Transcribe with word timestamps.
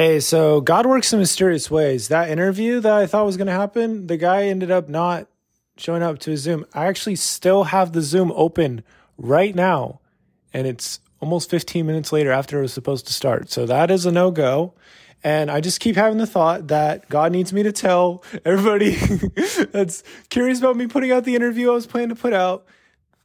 Hey, 0.00 0.18
so 0.20 0.62
God 0.62 0.86
works 0.86 1.12
in 1.12 1.18
mysterious 1.18 1.70
ways. 1.70 2.08
That 2.08 2.30
interview 2.30 2.80
that 2.80 2.90
I 2.90 3.06
thought 3.06 3.26
was 3.26 3.36
going 3.36 3.48
to 3.48 3.52
happen, 3.52 4.06
the 4.06 4.16
guy 4.16 4.44
ended 4.44 4.70
up 4.70 4.88
not 4.88 5.28
showing 5.76 6.02
up 6.02 6.18
to 6.20 6.30
his 6.30 6.40
Zoom. 6.40 6.64
I 6.72 6.86
actually 6.86 7.16
still 7.16 7.64
have 7.64 7.92
the 7.92 8.00
Zoom 8.00 8.32
open 8.34 8.82
right 9.18 9.54
now, 9.54 10.00
and 10.54 10.66
it's 10.66 11.00
almost 11.20 11.50
15 11.50 11.86
minutes 11.86 12.14
later 12.14 12.32
after 12.32 12.58
it 12.58 12.62
was 12.62 12.72
supposed 12.72 13.08
to 13.08 13.12
start. 13.12 13.50
So 13.50 13.66
that 13.66 13.90
is 13.90 14.06
a 14.06 14.10
no 14.10 14.30
go. 14.30 14.72
And 15.22 15.50
I 15.50 15.60
just 15.60 15.80
keep 15.80 15.96
having 15.96 16.16
the 16.16 16.26
thought 16.26 16.68
that 16.68 17.06
God 17.10 17.30
needs 17.30 17.52
me 17.52 17.62
to 17.62 17.70
tell 17.70 18.24
everybody 18.46 18.92
that's 19.66 20.02
curious 20.30 20.60
about 20.60 20.76
me 20.76 20.86
putting 20.86 21.12
out 21.12 21.24
the 21.24 21.36
interview 21.36 21.72
I 21.72 21.74
was 21.74 21.86
planning 21.86 22.08
to 22.08 22.14
put 22.14 22.32
out 22.32 22.64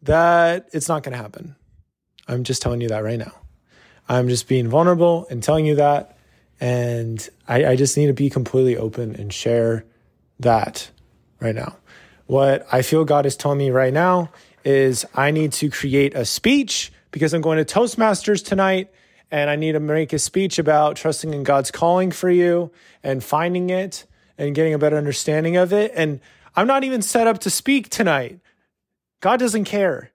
that 0.01 0.67
it's 0.73 0.89
not 0.89 1.03
going 1.03 1.13
to 1.13 1.23
happen. 1.23 1.55
I'm 2.27 2.43
just 2.43 2.61
telling 2.61 2.81
you 2.81 2.89
that 2.89 3.05
right 3.05 3.17
now. 3.17 3.31
I'm 4.09 4.27
just 4.27 4.49
being 4.49 4.67
vulnerable 4.67 5.25
and 5.29 5.41
telling 5.41 5.65
you 5.65 5.75
that. 5.75 6.14
And 6.65 7.29
I, 7.47 7.63
I 7.63 7.75
just 7.75 7.95
need 7.95 8.07
to 8.07 8.13
be 8.13 8.27
completely 8.27 8.75
open 8.75 9.15
and 9.15 9.31
share 9.31 9.85
that 10.39 10.89
right 11.39 11.53
now. 11.53 11.77
What 12.25 12.65
I 12.71 12.81
feel 12.81 13.05
God 13.05 13.27
is 13.27 13.37
telling 13.37 13.59
me 13.59 13.69
right 13.69 13.93
now 13.93 14.31
is 14.63 15.05
I 15.13 15.29
need 15.29 15.51
to 15.53 15.69
create 15.69 16.15
a 16.15 16.25
speech 16.25 16.91
because 17.11 17.35
I'm 17.35 17.41
going 17.41 17.63
to 17.63 17.71
Toastmasters 17.71 18.43
tonight 18.43 18.91
and 19.29 19.47
I 19.51 19.57
need 19.57 19.73
to 19.73 19.79
make 19.79 20.11
a 20.11 20.17
speech 20.17 20.57
about 20.57 20.95
trusting 20.95 21.35
in 21.35 21.43
God's 21.43 21.69
calling 21.69 22.09
for 22.09 22.31
you 22.31 22.71
and 23.03 23.23
finding 23.23 23.69
it 23.69 24.07
and 24.35 24.55
getting 24.55 24.73
a 24.73 24.79
better 24.79 24.97
understanding 24.97 25.57
of 25.57 25.71
it. 25.71 25.91
And 25.93 26.19
I'm 26.55 26.65
not 26.65 26.83
even 26.83 27.03
set 27.03 27.27
up 27.27 27.41
to 27.41 27.51
speak 27.51 27.89
tonight. 27.89 28.39
God 29.21 29.37
doesn't 29.37 29.65
care. 29.65 30.13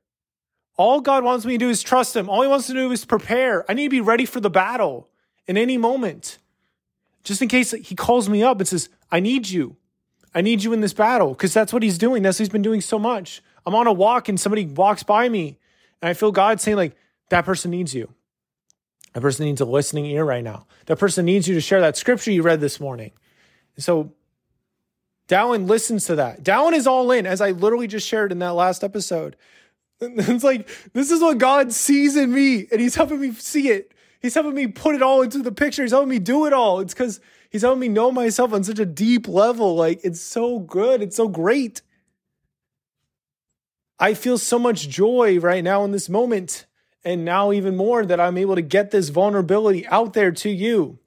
All 0.76 1.00
God 1.00 1.22
wants 1.22 1.46
me 1.46 1.52
to 1.52 1.58
do 1.58 1.70
is 1.70 1.80
trust 1.80 2.16
Him. 2.16 2.28
All 2.28 2.42
He 2.42 2.48
wants 2.48 2.66
to 2.66 2.72
do 2.72 2.90
is 2.90 3.04
prepare. 3.04 3.70
I 3.70 3.74
need 3.74 3.84
to 3.84 3.90
be 3.90 4.00
ready 4.00 4.24
for 4.24 4.40
the 4.40 4.50
battle 4.50 5.06
in 5.46 5.56
any 5.56 5.78
moment. 5.78 6.38
Just 7.24 7.42
in 7.42 7.48
case 7.48 7.72
He 7.72 7.94
calls 7.94 8.28
me 8.28 8.42
up 8.42 8.58
and 8.58 8.68
says, 8.68 8.88
I 9.10 9.20
need 9.20 9.48
you. 9.48 9.76
I 10.34 10.40
need 10.40 10.62
you 10.62 10.72
in 10.72 10.80
this 10.80 10.92
battle 10.92 11.30
because 11.30 11.52
that's 11.52 11.72
what 11.72 11.82
He's 11.82 11.98
doing. 11.98 12.22
That's 12.22 12.38
what 12.38 12.44
He's 12.44 12.48
been 12.48 12.62
doing 12.62 12.80
so 12.80 12.98
much. 12.98 13.42
I'm 13.66 13.74
on 13.74 13.86
a 13.86 13.92
walk 13.92 14.28
and 14.28 14.38
somebody 14.38 14.66
walks 14.66 15.02
by 15.02 15.28
me 15.28 15.58
and 16.00 16.08
I 16.08 16.14
feel 16.14 16.32
God 16.32 16.60
saying, 16.60 16.76
like, 16.76 16.96
that 17.28 17.44
person 17.44 17.70
needs 17.70 17.94
you. 17.94 18.12
That 19.12 19.20
person 19.20 19.46
needs 19.46 19.60
a 19.60 19.64
listening 19.64 20.06
ear 20.06 20.24
right 20.24 20.44
now. 20.44 20.66
That 20.86 20.98
person 20.98 21.24
needs 21.24 21.48
you 21.48 21.54
to 21.54 21.60
share 21.60 21.80
that 21.80 21.96
scripture 21.96 22.30
you 22.30 22.42
read 22.42 22.60
this 22.60 22.80
morning. 22.80 23.12
so 23.76 24.12
Dallin 25.28 25.68
listens 25.68 26.06
to 26.06 26.16
that. 26.16 26.42
Dallin 26.42 26.72
is 26.72 26.88
all 26.88 27.12
in, 27.12 27.24
as 27.24 27.40
I 27.40 27.52
literally 27.52 27.86
just 27.86 28.06
shared 28.06 28.32
in 28.32 28.40
that 28.40 28.54
last 28.54 28.82
episode. 28.82 29.36
It's 30.02 30.42
like, 30.42 30.66
this 30.94 31.10
is 31.10 31.20
what 31.20 31.36
God 31.36 31.74
sees 31.74 32.16
in 32.16 32.32
me, 32.32 32.66
and 32.72 32.80
He's 32.80 32.94
helping 32.94 33.20
me 33.20 33.32
see 33.32 33.68
it. 33.68 33.92
He's 34.20 34.34
helping 34.34 34.54
me 34.54 34.66
put 34.66 34.94
it 34.94 35.02
all 35.02 35.22
into 35.22 35.38
the 35.42 35.52
picture. 35.52 35.82
He's 35.82 35.92
helping 35.92 36.10
me 36.10 36.18
do 36.18 36.46
it 36.46 36.52
all. 36.52 36.80
It's 36.80 36.94
because 36.94 37.20
He's 37.50 37.62
helping 37.62 37.80
me 37.80 37.88
know 37.88 38.12
myself 38.12 38.52
on 38.52 38.62
such 38.62 38.78
a 38.78 38.86
deep 38.86 39.26
level. 39.26 39.74
Like, 39.74 40.00
it's 40.04 40.20
so 40.20 40.60
good. 40.60 41.02
It's 41.02 41.16
so 41.16 41.26
great. 41.26 41.82
I 43.98 44.14
feel 44.14 44.38
so 44.38 44.58
much 44.58 44.88
joy 44.88 45.40
right 45.40 45.64
now 45.64 45.84
in 45.84 45.90
this 45.90 46.08
moment. 46.08 46.66
And 47.04 47.24
now, 47.24 47.50
even 47.50 47.76
more, 47.76 48.06
that 48.06 48.20
I'm 48.20 48.38
able 48.38 48.54
to 48.54 48.62
get 48.62 48.92
this 48.92 49.08
vulnerability 49.08 49.86
out 49.88 50.12
there 50.12 50.30
to 50.30 50.50
you. 50.50 50.98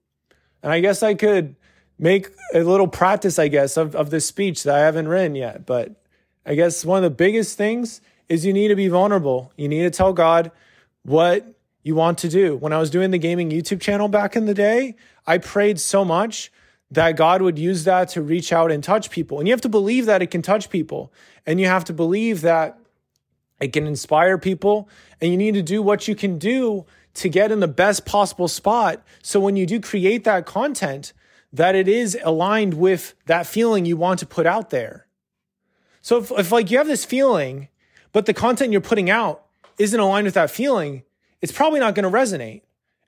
And 0.61 0.71
I 0.71 0.81
guess 0.81 1.01
I 1.01 1.13
could 1.13 1.55
make 1.97 2.29
a 2.53 2.63
little 2.63 2.87
practice, 2.87 3.39
I 3.39 3.47
guess, 3.47 3.77
of, 3.77 3.95
of 3.95 4.09
this 4.09 4.25
speech 4.25 4.63
that 4.63 4.75
I 4.75 4.79
haven't 4.79 5.07
written 5.07 5.35
yet. 5.35 5.65
But 5.65 5.95
I 6.45 6.55
guess 6.55 6.83
one 6.83 6.97
of 6.97 7.03
the 7.03 7.15
biggest 7.15 7.57
things 7.57 8.01
is 8.27 8.45
you 8.45 8.51
need 8.51 8.67
to 8.67 8.75
be 8.75 8.89
vulnerable. 8.89 9.53
You 9.55 9.69
need 9.69 9.83
to 9.83 9.91
tell 9.91 10.11
God 10.11 10.51
what 11.03 11.45
you 11.83 11.95
want 11.95 12.17
to 12.19 12.29
do. 12.29 12.55
When 12.55 12.73
I 12.73 12.79
was 12.79 12.89
doing 12.89 13.11
the 13.11 13.17
gaming 13.17 13.51
YouTube 13.51 13.81
channel 13.81 14.07
back 14.07 14.35
in 14.35 14.45
the 14.45 14.53
day, 14.53 14.95
I 15.27 15.37
prayed 15.37 15.79
so 15.79 16.03
much 16.03 16.51
that 16.89 17.17
God 17.17 17.41
would 17.41 17.59
use 17.59 17.83
that 17.83 18.09
to 18.09 18.21
reach 18.21 18.53
out 18.53 18.71
and 18.71 18.83
touch 18.83 19.09
people. 19.09 19.39
And 19.39 19.47
you 19.47 19.53
have 19.53 19.61
to 19.61 19.69
believe 19.69 20.05
that 20.05 20.21
it 20.21 20.27
can 20.27 20.41
touch 20.41 20.69
people. 20.69 21.11
And 21.45 21.59
you 21.59 21.67
have 21.67 21.85
to 21.85 21.93
believe 21.93 22.41
that 22.41 22.79
it 23.59 23.71
can 23.73 23.87
inspire 23.87 24.37
people, 24.37 24.89
and 25.21 25.31
you 25.31 25.37
need 25.37 25.53
to 25.53 25.61
do 25.61 25.81
what 25.81 26.07
you 26.07 26.15
can 26.15 26.37
do 26.37 26.85
to 27.13 27.29
get 27.29 27.51
in 27.51 27.59
the 27.61 27.67
best 27.67 28.05
possible 28.05 28.47
spot. 28.47 29.01
So 29.21 29.39
when 29.39 29.55
you 29.55 29.65
do 29.65 29.79
create 29.79 30.23
that 30.25 30.45
content, 30.45 31.13
that 31.53 31.75
it 31.75 31.87
is 31.87 32.17
aligned 32.23 32.73
with 32.73 33.13
that 33.27 33.47
feeling 33.47 33.85
you 33.85 33.95
want 33.95 34.19
to 34.19 34.25
put 34.25 34.45
out 34.45 34.69
there. 34.69 35.07
So 36.01 36.17
if, 36.17 36.31
if 36.31 36.51
like 36.51 36.71
you 36.71 36.77
have 36.77 36.87
this 36.87 37.05
feeling, 37.05 37.69
but 38.11 38.25
the 38.25 38.33
content 38.33 38.71
you're 38.71 38.81
putting 38.81 39.09
out 39.09 39.45
isn't 39.77 39.99
aligned 39.99 40.25
with 40.25 40.33
that 40.33 40.51
feeling, 40.51 41.03
it's 41.43 41.51
probably 41.51 41.81
not 41.81 41.93
going 41.93 42.09
to 42.09 42.17
resonate. 42.17 42.61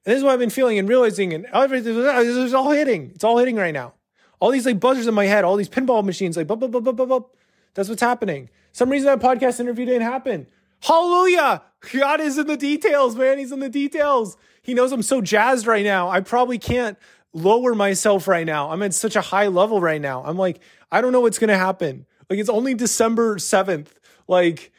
And 0.04 0.12
this 0.12 0.18
is 0.18 0.24
what 0.24 0.34
I've 0.34 0.40
been 0.40 0.50
feeling 0.50 0.78
and 0.78 0.90
realizing, 0.90 1.34
and 1.34 1.46
everything 1.54 1.96
is 1.96 2.54
all 2.54 2.70
hitting. 2.72 3.12
It's 3.16 3.24
all 3.24 3.38
hitting 3.38 3.56
right 3.56 3.74
now. 3.74 3.94
All 4.42 4.52
these 4.52 4.66
like 4.66 4.78
buzzers 4.80 5.08
in 5.08 5.14
my 5.14 5.26
head, 5.26 5.46
all 5.46 5.56
these 5.56 5.70
pinball 5.70 6.04
machines, 6.04 6.36
like, 6.36 6.46
bup, 6.46 6.60
bup, 6.60 6.70
bup, 6.70 6.84
bup, 6.84 6.98
bup, 6.98 7.08
bup. 7.08 7.36
That's 7.76 7.88
what's 7.88 8.02
happening. 8.02 8.50
Some 8.74 8.90
reason 8.90 9.06
that 9.06 9.22
podcast 9.22 9.62
interview 9.62 9.86
didn't 9.86 10.02
happen. 10.02 10.48
Hallelujah. 10.82 11.64
God 11.94 12.20
is 12.20 12.38
in 12.38 12.46
the 12.46 12.58
details, 12.58 13.16
man. 13.16 13.38
He's 13.38 13.54
in 13.54 13.62
the 13.62 13.70
details. 13.70 14.36
He 14.62 14.74
knows 14.74 14.92
I'm 14.92 15.02
so 15.02 15.22
jazzed 15.22 15.66
right 15.66 15.86
now. 15.86 16.10
I 16.10 16.20
probably 16.20 16.60
can't 16.60 16.98
lower 17.32 17.74
myself 17.74 18.28
right 18.28 18.46
now. 18.46 18.70
I'm 18.70 18.84
at 18.84 18.94
such 18.94 19.16
a 19.16 19.22
high 19.22 19.48
level 19.48 19.80
right 19.80 20.02
now. 20.02 20.24
I'm 20.26 20.38
like, 20.38 20.60
I 20.92 21.00
don't 21.00 21.14
know 21.14 21.22
what's 21.22 21.40
going 21.40 21.48
to 21.48 21.58
happen. 21.58 22.06
Like, 22.30 22.40
it's 22.40 22.50
only 22.50 22.74
December 22.74 23.38
7th. 23.38 23.88
Like, 24.28 24.74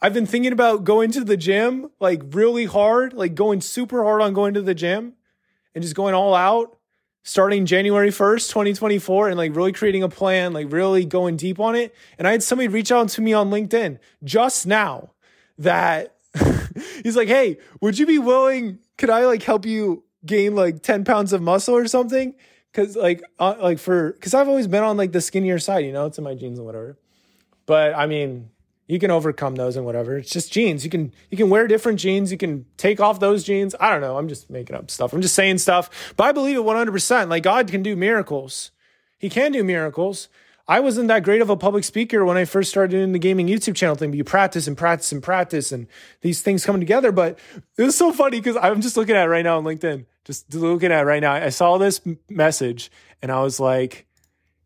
I've 0.00 0.14
been 0.14 0.26
thinking 0.26 0.52
about 0.52 0.84
going 0.84 1.10
to 1.12 1.24
the 1.24 1.36
gym, 1.36 1.90
like, 1.98 2.22
really 2.30 2.66
hard, 2.66 3.14
like, 3.14 3.34
going 3.34 3.60
super 3.60 4.04
hard 4.04 4.22
on 4.22 4.32
going 4.32 4.54
to 4.54 4.62
the 4.62 4.74
gym 4.74 5.14
and 5.74 5.82
just 5.82 5.96
going 5.96 6.14
all 6.14 6.34
out 6.34 6.78
starting 7.28 7.66
January 7.66 8.08
1st, 8.08 8.48
2024, 8.48 9.28
and 9.28 9.36
like 9.36 9.54
really 9.54 9.70
creating 9.72 10.02
a 10.02 10.08
plan, 10.08 10.54
like 10.54 10.72
really 10.72 11.04
going 11.04 11.36
deep 11.36 11.60
on 11.60 11.76
it. 11.76 11.94
And 12.18 12.26
I 12.26 12.32
had 12.32 12.42
somebody 12.42 12.68
reach 12.68 12.90
out 12.90 13.10
to 13.10 13.20
me 13.20 13.34
on 13.34 13.50
LinkedIn 13.50 13.98
just 14.24 14.66
now 14.66 15.10
that 15.58 16.16
he's 17.02 17.16
like, 17.16 17.28
Hey, 17.28 17.58
would 17.82 17.98
you 17.98 18.06
be 18.06 18.18
willing? 18.18 18.78
Could 18.96 19.10
I 19.10 19.26
like 19.26 19.42
help 19.42 19.66
you 19.66 20.04
gain 20.24 20.54
like 20.54 20.82
10 20.82 21.04
pounds 21.04 21.34
of 21.34 21.42
muscle 21.42 21.76
or 21.76 21.86
something? 21.86 22.34
Cause 22.72 22.96
like, 22.96 23.22
uh, 23.38 23.56
like 23.60 23.78
for, 23.78 24.12
cause 24.12 24.32
I've 24.32 24.48
always 24.48 24.66
been 24.66 24.82
on 24.82 24.96
like 24.96 25.12
the 25.12 25.20
skinnier 25.20 25.58
side, 25.58 25.84
you 25.84 25.92
know, 25.92 26.06
it's 26.06 26.16
in 26.16 26.24
my 26.24 26.34
genes 26.34 26.58
and 26.58 26.66
whatever. 26.66 26.98
But 27.66 27.94
I 27.94 28.06
mean, 28.06 28.48
you 28.88 28.98
can 28.98 29.10
overcome 29.10 29.54
those 29.54 29.76
and 29.76 29.84
whatever. 29.84 30.16
It's 30.16 30.30
just 30.30 30.50
jeans. 30.50 30.82
You 30.82 30.90
can 30.90 31.12
you 31.30 31.36
can 31.36 31.50
wear 31.50 31.68
different 31.68 32.00
jeans. 32.00 32.32
You 32.32 32.38
can 32.38 32.64
take 32.78 33.00
off 33.00 33.20
those 33.20 33.44
jeans. 33.44 33.74
I 33.78 33.92
don't 33.92 34.00
know. 34.00 34.16
I'm 34.16 34.28
just 34.28 34.50
making 34.50 34.74
up 34.74 34.90
stuff. 34.90 35.12
I'm 35.12 35.20
just 35.20 35.34
saying 35.34 35.58
stuff. 35.58 36.14
But 36.16 36.24
I 36.24 36.32
believe 36.32 36.56
it 36.56 36.62
100%. 36.62 37.28
Like 37.28 37.42
God 37.42 37.68
can 37.68 37.82
do 37.82 37.94
miracles. 37.94 38.72
He 39.18 39.28
can 39.28 39.52
do 39.52 39.62
miracles. 39.62 40.28
I 40.66 40.80
wasn't 40.80 41.08
that 41.08 41.22
great 41.22 41.40
of 41.40 41.48
a 41.48 41.56
public 41.56 41.84
speaker 41.84 42.24
when 42.24 42.36
I 42.36 42.44
first 42.44 42.70
started 42.70 42.90
doing 42.90 43.12
the 43.12 43.18
gaming 43.18 43.46
YouTube 43.46 43.74
channel 43.74 43.94
thing, 43.94 44.10
but 44.10 44.18
you 44.18 44.24
practice 44.24 44.66
and 44.66 44.76
practice 44.76 45.12
and 45.12 45.22
practice 45.22 45.72
and 45.72 45.86
these 46.20 46.42
things 46.42 46.64
come 46.64 46.78
together. 46.78 47.12
But 47.12 47.38
it 47.76 47.82
was 47.82 47.96
so 47.96 48.12
funny 48.12 48.38
because 48.38 48.56
I'm 48.56 48.80
just 48.80 48.96
looking 48.96 49.16
at 49.16 49.26
it 49.26 49.30
right 49.30 49.44
now 49.44 49.58
on 49.58 49.64
LinkedIn, 49.64 50.06
just 50.24 50.54
looking 50.54 50.92
at 50.92 51.02
it 51.02 51.06
right 51.06 51.20
now. 51.20 51.32
I 51.32 51.48
saw 51.50 51.78
this 51.78 52.00
message 52.28 52.90
and 53.22 53.32
I 53.32 53.42
was 53.42 53.60
like, 53.60 54.06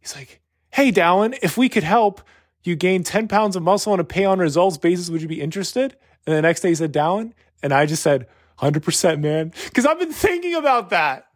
he's 0.00 0.14
like, 0.16 0.40
Hey, 0.70 0.90
Dallin, 0.90 1.38
if 1.42 1.56
we 1.56 1.68
could 1.68 1.84
help, 1.84 2.22
you 2.64 2.76
gain 2.76 3.02
10 3.02 3.28
pounds 3.28 3.56
of 3.56 3.62
muscle 3.62 3.92
on 3.92 4.00
a 4.00 4.04
pay 4.04 4.24
on 4.24 4.38
results 4.38 4.78
basis. 4.78 5.10
Would 5.10 5.22
you 5.22 5.28
be 5.28 5.40
interested? 5.40 5.96
And 6.26 6.36
the 6.36 6.42
next 6.42 6.60
day 6.60 6.68
he 6.68 6.74
said, 6.74 6.92
down. 6.92 7.34
And 7.62 7.72
I 7.72 7.86
just 7.86 8.02
said, 8.02 8.26
100%, 8.60 9.20
man. 9.20 9.52
Cause 9.72 9.86
I've 9.86 9.98
been 9.98 10.12
thinking 10.12 10.54
about 10.54 10.90
that. 10.90 11.26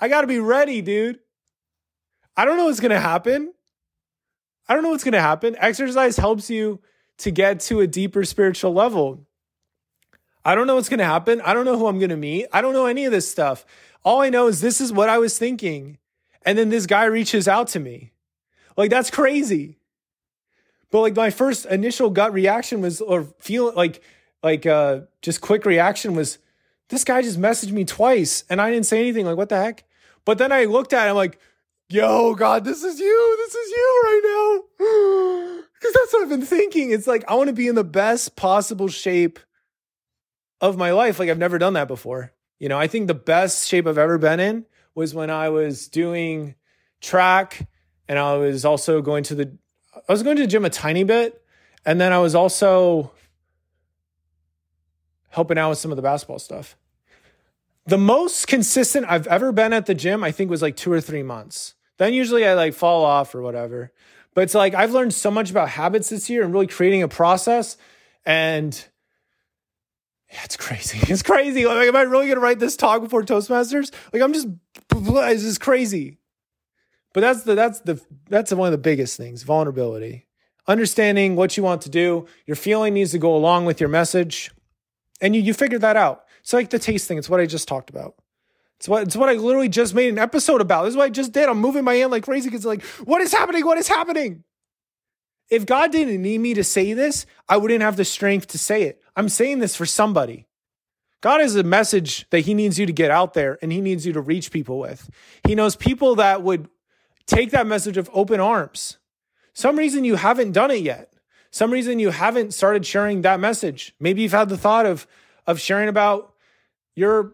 I 0.00 0.08
got 0.08 0.22
to 0.22 0.26
be 0.26 0.40
ready, 0.40 0.82
dude. 0.82 1.20
I 2.36 2.44
don't 2.44 2.56
know 2.56 2.66
what's 2.66 2.80
going 2.80 2.90
to 2.90 3.00
happen. 3.00 3.52
I 4.68 4.74
don't 4.74 4.82
know 4.82 4.90
what's 4.90 5.04
going 5.04 5.12
to 5.12 5.20
happen. 5.20 5.56
Exercise 5.58 6.16
helps 6.16 6.50
you 6.50 6.80
to 7.18 7.30
get 7.30 7.60
to 7.60 7.80
a 7.80 7.86
deeper 7.86 8.24
spiritual 8.24 8.72
level. 8.72 9.26
I 10.44 10.54
don't 10.54 10.66
know 10.66 10.74
what's 10.74 10.88
going 10.88 10.98
to 10.98 11.04
happen. 11.04 11.40
I 11.42 11.54
don't 11.54 11.64
know 11.64 11.78
who 11.78 11.86
I'm 11.86 11.98
going 11.98 12.10
to 12.10 12.16
meet. 12.16 12.46
I 12.52 12.60
don't 12.60 12.72
know 12.72 12.86
any 12.86 13.04
of 13.04 13.12
this 13.12 13.30
stuff. 13.30 13.64
All 14.04 14.20
I 14.20 14.30
know 14.30 14.48
is 14.48 14.60
this 14.60 14.80
is 14.80 14.92
what 14.92 15.08
I 15.08 15.18
was 15.18 15.38
thinking. 15.38 15.98
And 16.44 16.58
then 16.58 16.68
this 16.68 16.86
guy 16.86 17.04
reaches 17.04 17.48
out 17.48 17.68
to 17.68 17.80
me. 17.80 18.12
Like, 18.76 18.90
that's 18.90 19.10
crazy. 19.10 19.78
But 20.94 21.00
like 21.00 21.16
my 21.16 21.30
first 21.30 21.66
initial 21.66 22.08
gut 22.08 22.32
reaction 22.32 22.80
was, 22.80 23.00
or 23.00 23.24
feel 23.40 23.74
like, 23.74 24.00
like, 24.44 24.64
uh, 24.64 25.00
just 25.22 25.40
quick 25.40 25.64
reaction 25.64 26.14
was, 26.14 26.38
this 26.88 27.02
guy 27.02 27.20
just 27.20 27.36
messaged 27.36 27.72
me 27.72 27.84
twice 27.84 28.44
and 28.48 28.62
I 28.62 28.70
didn't 28.70 28.86
say 28.86 29.00
anything. 29.00 29.26
Like, 29.26 29.36
what 29.36 29.48
the 29.48 29.56
heck? 29.56 29.82
But 30.24 30.38
then 30.38 30.52
I 30.52 30.66
looked 30.66 30.92
at 30.92 31.08
him 31.08 31.16
like, 31.16 31.40
yo, 31.88 32.36
God, 32.36 32.64
this 32.64 32.84
is 32.84 33.00
you. 33.00 33.36
This 33.38 33.56
is 33.56 33.70
you 33.72 34.02
right 34.04 34.62
now. 34.78 35.62
Cause 35.82 35.92
that's 35.94 36.12
what 36.12 36.22
I've 36.22 36.28
been 36.28 36.46
thinking. 36.46 36.92
It's 36.92 37.08
like, 37.08 37.24
I 37.26 37.34
want 37.34 37.48
to 37.48 37.54
be 37.54 37.66
in 37.66 37.74
the 37.74 37.82
best 37.82 38.36
possible 38.36 38.86
shape 38.86 39.40
of 40.60 40.76
my 40.76 40.92
life. 40.92 41.18
Like, 41.18 41.28
I've 41.28 41.38
never 41.38 41.58
done 41.58 41.72
that 41.72 41.88
before. 41.88 42.32
You 42.60 42.68
know, 42.68 42.78
I 42.78 42.86
think 42.86 43.08
the 43.08 43.14
best 43.14 43.66
shape 43.66 43.88
I've 43.88 43.98
ever 43.98 44.16
been 44.16 44.38
in 44.38 44.64
was 44.94 45.12
when 45.12 45.28
I 45.28 45.48
was 45.48 45.88
doing 45.88 46.54
track 47.00 47.66
and 48.06 48.16
I 48.16 48.34
was 48.34 48.64
also 48.64 49.02
going 49.02 49.24
to 49.24 49.34
the 49.34 49.58
I 50.08 50.12
was 50.12 50.22
going 50.22 50.36
to 50.36 50.42
the 50.42 50.48
gym 50.48 50.64
a 50.64 50.70
tiny 50.70 51.04
bit, 51.04 51.42
and 51.84 52.00
then 52.00 52.12
I 52.12 52.18
was 52.18 52.34
also 52.34 53.12
helping 55.30 55.58
out 55.58 55.70
with 55.70 55.78
some 55.78 55.90
of 55.90 55.96
the 55.96 56.02
basketball 56.02 56.38
stuff. 56.38 56.76
the 57.86 57.98
most 57.98 58.46
consistent 58.46 59.04
I've 59.10 59.26
ever 59.26 59.52
been 59.52 59.74
at 59.74 59.84
the 59.84 59.94
gym, 59.94 60.24
I 60.24 60.30
think 60.30 60.50
was 60.50 60.62
like 60.62 60.74
two 60.76 60.90
or 60.90 61.02
three 61.02 61.22
months. 61.22 61.74
Then 61.98 62.14
usually 62.14 62.46
I 62.46 62.54
like 62.54 62.72
fall 62.72 63.04
off 63.04 63.34
or 63.34 63.42
whatever. 63.42 63.92
But 64.34 64.44
it's 64.44 64.54
like 64.54 64.74
I've 64.74 64.92
learned 64.92 65.12
so 65.12 65.30
much 65.30 65.50
about 65.50 65.68
habits 65.68 66.08
this 66.08 66.30
year 66.30 66.42
and 66.42 66.52
really 66.52 66.66
creating 66.66 67.02
a 67.02 67.08
process. 67.08 67.76
And 68.24 68.72
yeah, 70.32 70.40
it's 70.44 70.56
crazy. 70.56 70.98
It's 71.12 71.22
crazy. 71.22 71.66
Like, 71.66 71.88
am 71.88 71.96
I 71.96 72.02
really 72.02 72.28
gonna 72.28 72.40
write 72.40 72.58
this 72.58 72.76
talk 72.76 73.02
before 73.02 73.22
Toastmasters? 73.22 73.92
Like, 74.12 74.22
I'm 74.22 74.32
just, 74.32 74.48
it's 74.92 75.42
just 75.42 75.60
crazy. 75.60 76.18
But 77.14 77.20
that's 77.20 77.44
the 77.44 77.54
that's 77.54 77.80
the 77.80 78.02
that's 78.28 78.52
one 78.52 78.66
of 78.66 78.72
the 78.72 78.78
biggest 78.78 79.16
things: 79.16 79.44
vulnerability, 79.44 80.26
understanding 80.66 81.36
what 81.36 81.56
you 81.56 81.62
want 81.62 81.80
to 81.82 81.88
do. 81.88 82.26
Your 82.44 82.56
feeling 82.56 82.92
needs 82.92 83.12
to 83.12 83.18
go 83.18 83.34
along 83.34 83.64
with 83.64 83.80
your 83.80 83.88
message, 83.88 84.50
and 85.22 85.34
you 85.34 85.40
you 85.40 85.54
figure 85.54 85.78
that 85.78 85.96
out. 85.96 86.24
It's 86.40 86.52
like 86.52 86.68
the 86.70 86.78
taste 86.78 87.08
thing. 87.08 87.16
It's 87.16 87.30
what 87.30 87.40
I 87.40 87.46
just 87.46 87.68
talked 87.68 87.88
about. 87.88 88.16
It's 88.78 88.88
what 88.88 89.04
it's 89.04 89.16
what 89.16 89.28
I 89.28 89.34
literally 89.34 89.68
just 89.68 89.94
made 89.94 90.08
an 90.08 90.18
episode 90.18 90.60
about. 90.60 90.82
This 90.82 90.90
is 90.90 90.96
what 90.96 91.06
I 91.06 91.10
just 91.10 91.32
did. 91.32 91.48
I'm 91.48 91.60
moving 91.60 91.84
my 91.84 91.94
hand 91.94 92.10
like 92.10 92.24
crazy 92.24 92.50
because 92.50 92.66
like, 92.66 92.82
what 93.04 93.22
is 93.22 93.32
happening? 93.32 93.64
What 93.64 93.78
is 93.78 93.88
happening? 93.88 94.42
If 95.48 95.66
God 95.66 95.92
didn't 95.92 96.20
need 96.20 96.38
me 96.38 96.54
to 96.54 96.64
say 96.64 96.94
this, 96.94 97.26
I 97.48 97.58
wouldn't 97.58 97.82
have 97.82 97.96
the 97.96 98.04
strength 98.04 98.48
to 98.48 98.58
say 98.58 98.82
it. 98.82 99.00
I'm 99.14 99.28
saying 99.28 99.60
this 99.60 99.76
for 99.76 99.86
somebody. 99.86 100.48
God 101.20 101.40
has 101.40 101.54
a 101.54 101.62
message 101.62 102.28
that 102.30 102.40
He 102.40 102.54
needs 102.54 102.78
you 102.78 102.86
to 102.86 102.92
get 102.92 103.10
out 103.10 103.34
there 103.34 103.58
and 103.62 103.70
He 103.70 103.80
needs 103.80 104.04
you 104.04 104.12
to 104.14 104.20
reach 104.20 104.50
people 104.50 104.78
with. 104.78 105.08
He 105.46 105.54
knows 105.54 105.76
people 105.76 106.16
that 106.16 106.42
would 106.42 106.68
take 107.26 107.50
that 107.50 107.66
message 107.66 107.96
of 107.96 108.10
open 108.12 108.40
arms. 108.40 108.98
Some 109.52 109.76
reason 109.76 110.04
you 110.04 110.16
haven't 110.16 110.52
done 110.52 110.70
it 110.70 110.82
yet. 110.82 111.12
Some 111.50 111.72
reason 111.72 111.98
you 111.98 112.10
haven't 112.10 112.52
started 112.52 112.84
sharing 112.84 113.22
that 113.22 113.38
message. 113.38 113.94
Maybe 114.00 114.22
you've 114.22 114.32
had 114.32 114.48
the 114.48 114.58
thought 114.58 114.86
of 114.86 115.06
of 115.46 115.60
sharing 115.60 115.88
about 115.88 116.34
your 116.96 117.32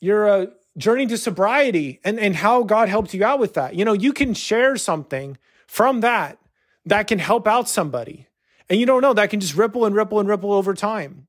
your 0.00 0.28
uh, 0.28 0.46
journey 0.76 1.06
to 1.06 1.16
sobriety 1.16 2.00
and 2.02 2.18
and 2.18 2.34
how 2.34 2.64
God 2.64 2.88
helped 2.88 3.14
you 3.14 3.24
out 3.24 3.38
with 3.38 3.54
that. 3.54 3.74
You 3.74 3.84
know, 3.84 3.92
you 3.92 4.12
can 4.12 4.34
share 4.34 4.76
something 4.76 5.38
from 5.66 6.00
that 6.00 6.38
that 6.86 7.06
can 7.06 7.18
help 7.18 7.46
out 7.46 7.68
somebody. 7.68 8.26
And 8.68 8.78
you 8.78 8.86
don't 8.86 9.02
know, 9.02 9.14
that 9.14 9.30
can 9.30 9.40
just 9.40 9.56
ripple 9.56 9.84
and 9.84 9.94
ripple 9.94 10.20
and 10.20 10.28
ripple 10.28 10.52
over 10.52 10.74
time. 10.74 11.26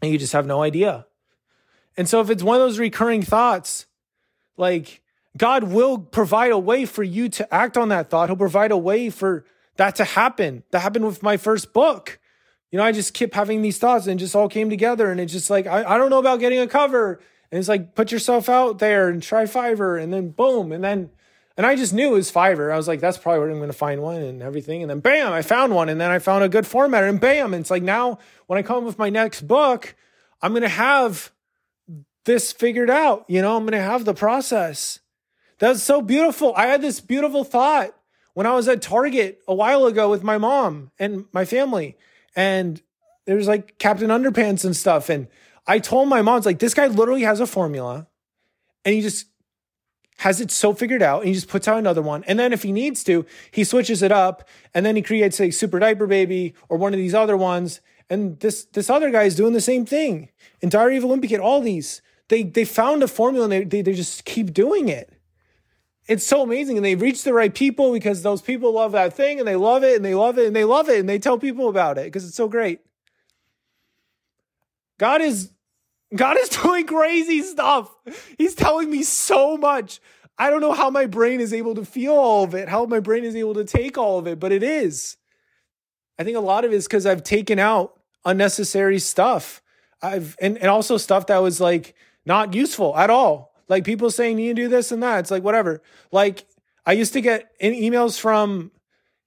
And 0.00 0.12
you 0.12 0.18
just 0.18 0.32
have 0.32 0.46
no 0.46 0.62
idea. 0.62 1.06
And 1.96 2.08
so 2.08 2.20
if 2.20 2.30
it's 2.30 2.42
one 2.42 2.56
of 2.56 2.62
those 2.62 2.78
recurring 2.78 3.22
thoughts, 3.22 3.86
like 4.56 5.02
God 5.36 5.64
will 5.64 5.98
provide 5.98 6.52
a 6.52 6.58
way 6.58 6.84
for 6.84 7.02
you 7.02 7.28
to 7.30 7.54
act 7.54 7.76
on 7.76 7.88
that 7.88 8.08
thought. 8.10 8.28
He'll 8.28 8.36
provide 8.36 8.70
a 8.70 8.76
way 8.76 9.10
for 9.10 9.44
that 9.76 9.96
to 9.96 10.04
happen. 10.04 10.62
That 10.70 10.80
happened 10.80 11.06
with 11.06 11.22
my 11.22 11.36
first 11.36 11.72
book. 11.72 12.20
You 12.70 12.78
know, 12.78 12.84
I 12.84 12.92
just 12.92 13.14
kept 13.14 13.34
having 13.34 13.62
these 13.62 13.78
thoughts 13.78 14.06
and 14.06 14.18
just 14.18 14.34
all 14.36 14.48
came 14.48 14.70
together. 14.70 15.10
And 15.10 15.20
it's 15.20 15.32
just 15.32 15.50
like, 15.50 15.66
I, 15.66 15.84
I 15.84 15.98
don't 15.98 16.10
know 16.10 16.18
about 16.18 16.40
getting 16.40 16.60
a 16.60 16.66
cover. 16.66 17.20
And 17.50 17.58
it's 17.58 17.68
like, 17.68 17.94
put 17.94 18.12
yourself 18.12 18.48
out 18.48 18.78
there 18.78 19.08
and 19.08 19.22
try 19.22 19.44
Fiverr. 19.44 20.00
And 20.00 20.12
then 20.12 20.30
boom. 20.30 20.72
And 20.72 20.82
then, 20.82 21.10
and 21.56 21.66
I 21.66 21.76
just 21.76 21.92
knew 21.92 22.08
it 22.08 22.14
was 22.14 22.32
Fiverr. 22.32 22.72
I 22.72 22.76
was 22.76 22.88
like, 22.88 23.00
that's 23.00 23.18
probably 23.18 23.40
where 23.40 23.50
I'm 23.50 23.58
going 23.58 23.68
to 23.68 23.76
find 23.76 24.02
one 24.02 24.22
and 24.22 24.42
everything. 24.42 24.82
And 24.82 24.90
then 24.90 25.00
bam, 25.00 25.32
I 25.32 25.42
found 25.42 25.74
one. 25.74 25.88
And 25.88 26.00
then 26.00 26.10
I 26.10 26.18
found 26.18 26.42
a 26.42 26.48
good 26.48 26.66
format 26.66 27.04
and 27.04 27.20
bam. 27.20 27.54
And 27.54 27.60
it's 27.60 27.70
like, 27.70 27.82
now 27.82 28.18
when 28.46 28.58
I 28.58 28.62
come 28.62 28.84
with 28.84 28.98
my 28.98 29.10
next 29.10 29.46
book, 29.46 29.94
I'm 30.42 30.52
going 30.52 30.62
to 30.62 30.68
have 30.68 31.32
this 32.24 32.52
figured 32.52 32.90
out. 32.90 33.24
You 33.28 33.40
know, 33.42 33.56
I'm 33.56 33.64
going 33.64 33.72
to 33.72 33.80
have 33.80 34.04
the 34.04 34.14
process. 34.14 35.00
That's 35.58 35.82
so 35.82 36.02
beautiful. 36.02 36.52
I 36.56 36.66
had 36.66 36.82
this 36.82 37.00
beautiful 37.00 37.44
thought 37.44 37.94
when 38.34 38.46
I 38.46 38.54
was 38.54 38.68
at 38.68 38.82
Target 38.82 39.40
a 39.46 39.54
while 39.54 39.86
ago 39.86 40.10
with 40.10 40.22
my 40.22 40.38
mom 40.38 40.90
and 40.98 41.26
my 41.32 41.44
family. 41.44 41.96
And 42.36 42.82
there's 43.26 43.48
like 43.48 43.78
Captain 43.78 44.10
Underpants 44.10 44.64
and 44.64 44.76
stuff. 44.76 45.08
And 45.08 45.28
I 45.66 45.78
told 45.78 46.08
my 46.08 46.22
mom, 46.22 46.38
it's 46.38 46.46
like, 46.46 46.58
this 46.58 46.74
guy 46.74 46.86
literally 46.88 47.22
has 47.22 47.40
a 47.40 47.46
formula 47.46 48.06
and 48.84 48.94
he 48.94 49.00
just 49.00 49.26
has 50.18 50.40
it 50.40 50.50
so 50.50 50.72
figured 50.72 51.02
out 51.02 51.20
and 51.20 51.28
he 51.28 51.34
just 51.34 51.48
puts 51.48 51.66
out 51.66 51.78
another 51.78 52.02
one. 52.02 52.24
And 52.24 52.38
then 52.38 52.52
if 52.52 52.62
he 52.62 52.72
needs 52.72 53.02
to, 53.04 53.24
he 53.50 53.64
switches 53.64 54.02
it 54.02 54.12
up 54.12 54.48
and 54.72 54.84
then 54.84 54.96
he 54.96 55.02
creates 55.02 55.40
a 55.40 55.50
super 55.50 55.78
diaper 55.78 56.06
baby 56.06 56.54
or 56.68 56.76
one 56.76 56.92
of 56.92 56.98
these 56.98 57.14
other 57.14 57.36
ones. 57.36 57.80
And 58.10 58.38
this 58.40 58.64
this 58.66 58.90
other 58.90 59.10
guy 59.10 59.22
is 59.22 59.34
doing 59.34 59.54
the 59.54 59.60
same 59.60 59.86
thing. 59.86 60.28
And 60.60 60.70
Diary 60.70 60.98
of 60.98 61.04
a 61.04 61.06
Wimpy, 61.06 61.40
all 61.40 61.60
these, 61.60 62.02
they 62.28 62.42
they 62.42 62.64
found 62.64 63.02
a 63.02 63.08
formula 63.08 63.44
and 63.44 63.52
they, 63.52 63.64
they, 63.64 63.82
they 63.82 63.94
just 63.94 64.24
keep 64.24 64.52
doing 64.52 64.88
it 64.88 65.13
it's 66.06 66.26
so 66.26 66.42
amazing 66.42 66.76
and 66.76 66.84
they 66.84 66.94
reach 66.94 67.22
the 67.22 67.32
right 67.32 67.54
people 67.54 67.92
because 67.92 68.22
those 68.22 68.42
people 68.42 68.72
love 68.72 68.92
that 68.92 69.14
thing 69.14 69.38
and 69.38 69.48
they 69.48 69.56
love 69.56 69.82
it 69.84 69.96
and 69.96 70.04
they 70.04 70.14
love 70.14 70.38
it 70.38 70.46
and 70.46 70.54
they 70.54 70.64
love 70.64 70.88
it 70.88 71.00
and 71.00 71.08
they 71.08 71.18
tell 71.18 71.38
people 71.38 71.68
about 71.68 71.96
it 71.98 72.04
because 72.04 72.26
it's 72.26 72.36
so 72.36 72.48
great. 72.48 72.80
God 74.98 75.22
is 75.22 75.50
god 76.14 76.36
is 76.36 76.48
doing 76.62 76.86
crazy 76.86 77.42
stuff. 77.42 77.90
He's 78.36 78.54
telling 78.54 78.90
me 78.90 79.02
so 79.02 79.56
much. 79.56 80.00
I 80.36 80.50
don't 80.50 80.60
know 80.60 80.72
how 80.72 80.90
my 80.90 81.06
brain 81.06 81.40
is 81.40 81.52
able 81.54 81.76
to 81.76 81.84
feel 81.84 82.12
all 82.12 82.44
of 82.44 82.54
it 82.54 82.68
how 82.68 82.84
my 82.84 83.00
brain 83.00 83.24
is 83.24 83.36
able 83.36 83.54
to 83.54 83.64
take 83.64 83.96
all 83.96 84.18
of 84.18 84.26
it 84.26 84.38
but 84.38 84.52
it 84.52 84.62
is. 84.62 85.16
I 86.18 86.24
think 86.24 86.36
a 86.36 86.40
lot 86.40 86.64
of 86.64 86.72
it 86.72 86.76
is 86.76 86.86
because 86.86 87.06
i've 87.06 87.24
taken 87.24 87.58
out 87.58 87.98
unnecessary 88.26 88.98
stuff. 88.98 89.62
I've 90.02 90.36
and, 90.38 90.58
and 90.58 90.68
also 90.68 90.98
stuff 90.98 91.28
that 91.28 91.38
was 91.38 91.62
like 91.62 91.94
not 92.26 92.52
useful 92.52 92.94
at 92.94 93.08
all 93.08 93.53
like 93.68 93.84
people 93.84 94.10
saying 94.10 94.38
you 94.38 94.54
do 94.54 94.68
this 94.68 94.92
and 94.92 95.02
that. 95.02 95.20
It's 95.20 95.30
like 95.30 95.42
whatever. 95.42 95.82
Like 96.12 96.46
I 96.86 96.92
used 96.92 97.12
to 97.14 97.20
get 97.20 97.58
emails 97.60 98.18
from 98.18 98.70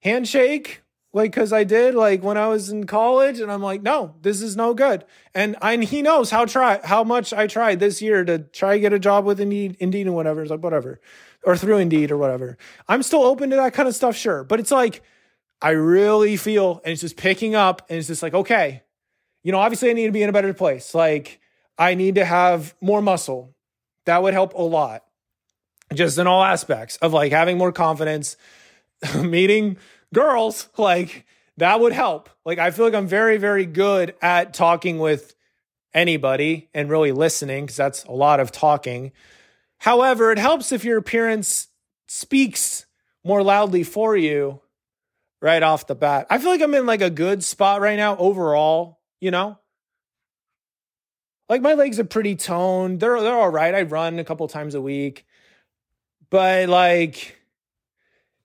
Handshake, 0.00 0.82
like 1.12 1.32
because 1.32 1.52
I 1.52 1.64
did 1.64 1.94
like 1.94 2.22
when 2.22 2.36
I 2.36 2.48
was 2.48 2.70
in 2.70 2.86
college, 2.86 3.40
and 3.40 3.50
I'm 3.50 3.62
like, 3.62 3.82
no, 3.82 4.14
this 4.22 4.40
is 4.42 4.56
no 4.56 4.74
good. 4.74 5.04
And 5.34 5.56
I, 5.60 5.72
and 5.72 5.82
he 5.82 6.02
knows 6.02 6.30
how 6.30 6.44
try 6.44 6.80
how 6.84 7.02
much 7.02 7.32
I 7.32 7.46
tried 7.46 7.80
this 7.80 8.00
year 8.00 8.24
to 8.24 8.38
try 8.38 8.74
to 8.74 8.80
get 8.80 8.92
a 8.92 8.98
job 8.98 9.24
with 9.24 9.40
Indeed, 9.40 9.76
Indeed 9.80 10.06
and 10.06 10.14
whatever. 10.14 10.42
It's 10.42 10.50
like 10.50 10.62
whatever, 10.62 11.00
or 11.44 11.56
through 11.56 11.78
Indeed 11.78 12.10
or 12.10 12.18
whatever. 12.18 12.56
I'm 12.86 13.02
still 13.02 13.22
open 13.22 13.50
to 13.50 13.56
that 13.56 13.74
kind 13.74 13.88
of 13.88 13.94
stuff, 13.94 14.16
sure. 14.16 14.44
But 14.44 14.60
it's 14.60 14.70
like 14.70 15.02
I 15.60 15.70
really 15.70 16.36
feel, 16.36 16.80
and 16.84 16.92
it's 16.92 17.00
just 17.00 17.16
picking 17.16 17.54
up, 17.54 17.82
and 17.88 17.98
it's 17.98 18.06
just 18.06 18.22
like 18.22 18.34
okay, 18.34 18.82
you 19.42 19.50
know, 19.50 19.58
obviously 19.58 19.90
I 19.90 19.94
need 19.94 20.06
to 20.06 20.12
be 20.12 20.22
in 20.22 20.28
a 20.28 20.32
better 20.32 20.54
place. 20.54 20.94
Like 20.94 21.40
I 21.78 21.94
need 21.94 22.16
to 22.16 22.24
have 22.24 22.74
more 22.80 23.00
muscle. 23.00 23.54
That 24.08 24.22
would 24.22 24.32
help 24.32 24.54
a 24.54 24.62
lot. 24.62 25.04
Just 25.92 26.16
in 26.16 26.26
all 26.26 26.42
aspects 26.42 26.96
of 26.96 27.12
like 27.12 27.30
having 27.30 27.58
more 27.58 27.72
confidence, 27.72 28.38
meeting 29.22 29.76
girls, 30.14 30.70
like 30.78 31.26
that 31.58 31.78
would 31.78 31.92
help. 31.92 32.30
Like 32.42 32.58
I 32.58 32.70
feel 32.70 32.86
like 32.86 32.94
I'm 32.94 33.06
very, 33.06 33.36
very 33.36 33.66
good 33.66 34.14
at 34.22 34.54
talking 34.54 34.98
with 34.98 35.34
anybody 35.92 36.70
and 36.72 36.88
really 36.88 37.12
listening 37.12 37.66
because 37.66 37.76
that's 37.76 38.04
a 38.04 38.12
lot 38.12 38.40
of 38.40 38.50
talking. 38.50 39.12
However, 39.76 40.32
it 40.32 40.38
helps 40.38 40.72
if 40.72 40.86
your 40.86 40.96
appearance 40.96 41.68
speaks 42.06 42.86
more 43.22 43.42
loudly 43.42 43.82
for 43.82 44.16
you 44.16 44.62
right 45.42 45.62
off 45.62 45.86
the 45.86 45.94
bat. 45.94 46.26
I 46.30 46.38
feel 46.38 46.48
like 46.48 46.62
I'm 46.62 46.74
in 46.74 46.86
like 46.86 47.02
a 47.02 47.10
good 47.10 47.44
spot 47.44 47.82
right 47.82 47.98
now 47.98 48.16
overall, 48.16 49.00
you 49.20 49.30
know? 49.30 49.58
Like 51.48 51.62
my 51.62 51.74
legs 51.74 51.98
are 51.98 52.04
pretty 52.04 52.36
toned. 52.36 53.00
They're 53.00 53.20
they're 53.20 53.34
all 53.34 53.50
right. 53.50 53.74
I 53.74 53.82
run 53.82 54.18
a 54.18 54.24
couple 54.24 54.46
times 54.48 54.74
a 54.74 54.80
week. 54.80 55.26
But 56.30 56.68
like 56.68 57.38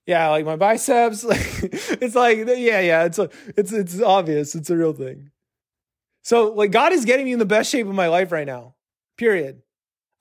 yeah, 0.06 0.28
like 0.28 0.44
my 0.44 0.56
biceps, 0.56 1.24
like 1.24 1.40
it's 1.40 2.14
like 2.14 2.38
yeah, 2.38 2.80
yeah, 2.80 3.04
it's 3.04 3.18
a, 3.18 3.30
it's 3.56 3.72
it's 3.72 4.00
obvious. 4.00 4.54
It's 4.54 4.70
a 4.70 4.76
real 4.76 4.92
thing. 4.92 5.30
So 6.22 6.52
like 6.52 6.70
God 6.70 6.92
is 6.92 7.04
getting 7.04 7.26
me 7.26 7.32
in 7.32 7.38
the 7.38 7.46
best 7.46 7.70
shape 7.70 7.86
of 7.86 7.94
my 7.94 8.08
life 8.08 8.32
right 8.32 8.46
now. 8.46 8.74
Period. 9.16 9.62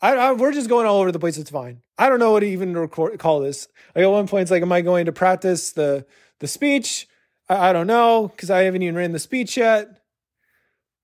I, 0.01 0.15
I 0.15 0.31
we're 0.33 0.51
just 0.51 0.69
going 0.69 0.85
all 0.85 0.99
over 0.99 1.11
the 1.11 1.19
place. 1.19 1.37
It's 1.37 1.49
fine. 1.49 1.81
I 1.97 2.09
don't 2.09 2.19
know 2.19 2.31
what 2.31 2.41
to 2.41 2.45
even 2.47 2.75
record, 2.75 3.17
call 3.19 3.39
this. 3.39 3.67
Like 3.95 4.03
at 4.03 4.11
one 4.11 4.27
point, 4.27 4.43
it's 4.43 4.51
like, 4.51 4.61
am 4.61 4.71
I 4.71 4.81
going 4.81 5.05
to 5.05 5.11
practice 5.11 5.71
the 5.71 6.05
the 6.39 6.47
speech? 6.47 7.07
I, 7.47 7.69
I 7.69 7.73
don't 7.73 7.87
know 7.87 8.27
because 8.27 8.49
I 8.49 8.63
haven't 8.63 8.81
even 8.81 8.95
written 8.95 9.13
the 9.13 9.19
speech 9.19 9.55
yet. 9.57 10.02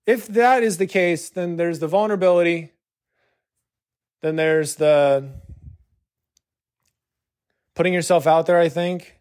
If 0.10 0.26
that 0.30 0.64
is 0.64 0.78
the 0.78 0.88
case, 0.88 1.30
then 1.30 1.58
there's 1.58 1.78
the 1.78 1.88
vulnerability, 1.88 2.72
then 4.22 4.38
there's 4.38 4.74
the 4.74 5.30
putting 7.76 7.94
yourself 7.94 8.26
out 8.26 8.48
there, 8.48 8.58
I 8.58 8.70
think. 8.70 9.20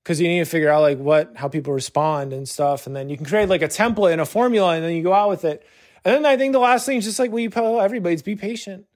Because 0.00 0.20
you 0.20 0.28
need 0.28 0.38
to 0.38 0.44
figure 0.44 0.70
out 0.70 0.82
like 0.82 0.98
what 0.98 1.32
how 1.34 1.48
people 1.48 1.72
respond 1.72 2.32
and 2.32 2.48
stuff. 2.48 2.86
And 2.86 2.94
then 2.94 3.08
you 3.08 3.16
can 3.16 3.26
create 3.26 3.48
like 3.48 3.62
a 3.62 3.66
template 3.66 4.12
and 4.12 4.20
a 4.20 4.24
formula 4.24 4.76
and 4.76 4.84
then 4.84 4.94
you 4.94 5.02
go 5.02 5.12
out 5.12 5.28
with 5.28 5.44
it. 5.44 5.66
And 6.04 6.14
then 6.14 6.24
I 6.24 6.36
think 6.36 6.52
the 6.52 6.60
last 6.60 6.86
thing 6.86 6.98
is 6.98 7.04
just 7.04 7.18
like 7.18 7.32
what 7.32 7.42
you 7.42 7.50
tell 7.50 7.80
everybody 7.80 8.14
is 8.14 8.22
be 8.22 8.36
patient. 8.36 8.86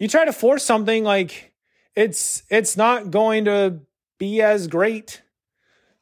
You 0.00 0.08
try 0.08 0.24
to 0.24 0.32
force 0.32 0.64
something 0.64 1.04
like 1.04 1.52
it's 1.94 2.42
it's 2.50 2.76
not 2.76 3.12
going 3.12 3.44
to 3.44 3.78
be 4.18 4.42
as 4.42 4.66
great. 4.66 5.22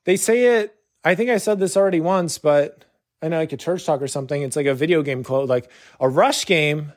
They 0.04 0.16
say 0.16 0.60
it, 0.60 0.74
I 1.04 1.14
think 1.14 1.28
I 1.28 1.36
said 1.36 1.60
this 1.60 1.76
already 1.76 2.00
once, 2.00 2.38
but 2.38 2.86
I 3.22 3.28
know 3.28 3.38
like 3.38 3.52
a 3.52 3.56
church 3.56 3.86
talk 3.86 4.02
or 4.02 4.08
something. 4.08 4.42
It's 4.42 4.56
like 4.56 4.66
a 4.66 4.74
video 4.74 5.02
game 5.02 5.22
quote. 5.22 5.48
Like 5.48 5.70
a 6.00 6.08
rush 6.08 6.44
game 6.44 6.92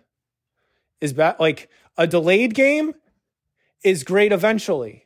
is 0.99 1.13
bad. 1.13 1.39
Like 1.39 1.69
a 1.97 2.07
delayed 2.07 2.55
game 2.55 2.95
is 3.83 4.03
great 4.03 4.31
eventually. 4.31 5.03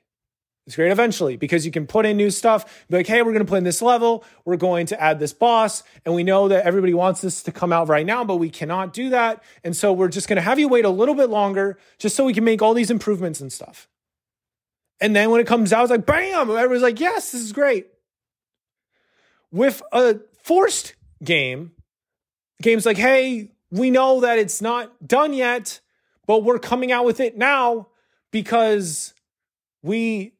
It's 0.66 0.76
great 0.76 0.92
eventually 0.92 1.36
because 1.36 1.66
you 1.66 1.72
can 1.72 1.88
put 1.88 2.06
in 2.06 2.16
new 2.16 2.30
stuff, 2.30 2.86
be 2.90 2.98
like, 2.98 3.08
hey, 3.08 3.24
we're 3.24 3.32
going 3.32 3.44
to 3.44 3.50
play 3.50 3.58
in 3.58 3.64
this 3.64 3.82
level. 3.82 4.24
We're 4.46 4.56
going 4.56 4.86
to 4.88 5.02
add 5.02 5.20
this 5.20 5.34
boss. 5.34 5.82
And 6.06 6.14
we 6.14 6.24
know 6.24 6.48
that 6.48 6.64
everybody 6.64 6.94
wants 6.94 7.22
this 7.22 7.42
to 7.44 7.52
come 7.52 7.74
out 7.74 7.90
right 7.90 8.06
now, 8.06 8.24
but 8.24 8.36
we 8.36 8.52
cannot 8.52 8.94
do 8.94 9.10
that. 9.10 9.44
And 9.64 9.76
so 9.76 9.92
we're 9.92 10.10
just 10.10 10.28
going 10.28 10.36
to 10.36 10.44
have 10.44 10.60
you 10.60 10.68
wait 10.68 10.86
a 10.86 10.90
little 10.90 11.16
bit 11.16 11.30
longer 11.30 11.80
just 11.98 12.16
so 12.16 12.24
we 12.24 12.36
can 12.36 12.44
make 12.44 12.62
all 12.62 12.76
these 12.76 12.92
improvements 12.92 13.42
and 13.42 13.52
stuff. 13.52 13.90
And 15.02 15.16
then 15.16 15.32
when 15.32 15.42
it 15.42 15.48
comes 15.48 15.74
out, 15.74 15.84
it's 15.84 15.92
like, 15.92 16.06
bam, 16.06 16.52
everybody's 16.52 16.84
like, 16.84 17.00
yes, 17.00 17.32
this 17.32 17.42
is 17.42 17.52
great. 17.52 17.88
With 19.52 19.82
a 19.92 20.20
forced 20.44 20.94
game, 21.24 21.72
game's 22.62 22.86
like, 22.86 22.98
hey, 22.98 23.52
we 23.72 23.92
know 23.92 24.22
that 24.22 24.40
it's 24.40 24.62
not 24.62 25.08
done 25.08 25.34
yet, 25.34 25.80
but 26.26 26.44
we're 26.44 26.60
coming 26.60 26.92
out 26.92 27.06
with 27.06 27.20
it 27.20 27.38
now 27.38 27.88
because 28.32 29.14
we 29.82 30.34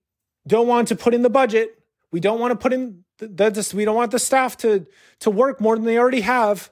don't 0.48 0.68
want 0.68 0.88
to 0.90 0.96
put 0.96 1.14
in 1.14 1.22
the 1.22 1.30
budget. 1.30 1.78
We 2.12 2.20
don't 2.20 2.40
want 2.40 2.52
to 2.52 2.56
put 2.56 2.74
in 2.74 3.04
the, 3.18 3.28
the, 3.28 3.74
we 3.76 3.86
don't 3.86 3.96
want 3.96 4.12
the 4.12 4.20
staff 4.20 4.58
to 4.58 4.88
to 5.20 5.30
work 5.30 5.62
more 5.62 5.76
than 5.76 5.86
they 5.86 5.98
already 5.98 6.22
have. 6.22 6.72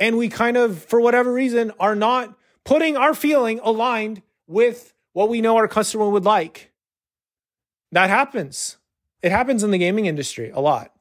And 0.00 0.16
we 0.16 0.28
kind 0.28 0.56
of, 0.56 0.82
for 0.84 1.00
whatever 1.00 1.32
reason, 1.32 1.70
are 1.78 1.94
not 1.94 2.36
putting 2.64 2.96
our 2.96 3.14
feeling 3.14 3.60
aligned 3.62 4.22
with 4.46 4.92
what 5.12 5.28
we 5.28 5.40
know 5.40 5.56
our 5.56 5.68
customer 5.68 6.08
would 6.08 6.24
like. 6.24 6.72
That 7.92 8.10
happens. 8.10 8.78
It 9.22 9.30
happens 9.30 9.62
in 9.62 9.70
the 9.70 9.78
gaming 9.78 10.06
industry 10.06 10.50
a 10.50 10.60
lot. 10.60 10.93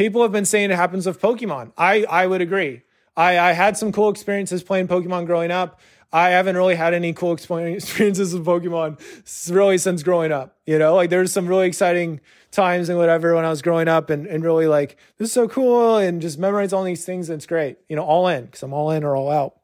People 0.00 0.22
have 0.22 0.32
been 0.32 0.46
saying 0.46 0.70
it 0.70 0.76
happens 0.76 1.04
with 1.04 1.20
Pokemon. 1.20 1.72
I, 1.76 2.04
I 2.04 2.26
would 2.26 2.40
agree. 2.40 2.80
I, 3.18 3.38
I 3.38 3.52
had 3.52 3.76
some 3.76 3.92
cool 3.92 4.08
experiences 4.08 4.62
playing 4.62 4.88
Pokemon 4.88 5.26
growing 5.26 5.50
up. 5.50 5.78
I 6.10 6.30
haven't 6.30 6.56
really 6.56 6.74
had 6.74 6.94
any 6.94 7.12
cool 7.12 7.32
experiences 7.34 8.32
with 8.32 8.46
Pokemon 8.46 8.98
really 9.54 9.76
since 9.76 10.02
growing 10.02 10.32
up. 10.32 10.56
You 10.64 10.78
know, 10.78 10.94
like 10.94 11.10
there's 11.10 11.32
some 11.34 11.46
really 11.46 11.66
exciting 11.66 12.22
times 12.50 12.88
and 12.88 12.96
whatever 12.96 13.34
when 13.34 13.44
I 13.44 13.50
was 13.50 13.60
growing 13.60 13.88
up 13.88 14.08
and, 14.08 14.26
and 14.26 14.42
really 14.42 14.66
like, 14.66 14.96
this 15.18 15.28
is 15.28 15.34
so 15.34 15.46
cool 15.46 15.98
and 15.98 16.22
just 16.22 16.38
memorize 16.38 16.72
all 16.72 16.82
these 16.82 17.04
things. 17.04 17.28
And 17.28 17.36
it's 17.36 17.44
great, 17.44 17.76
you 17.90 17.94
know, 17.94 18.04
all 18.04 18.26
in 18.26 18.46
because 18.46 18.62
I'm 18.62 18.72
all 18.72 18.90
in 18.92 19.04
or 19.04 19.14
all 19.14 19.30
out. 19.30 19.60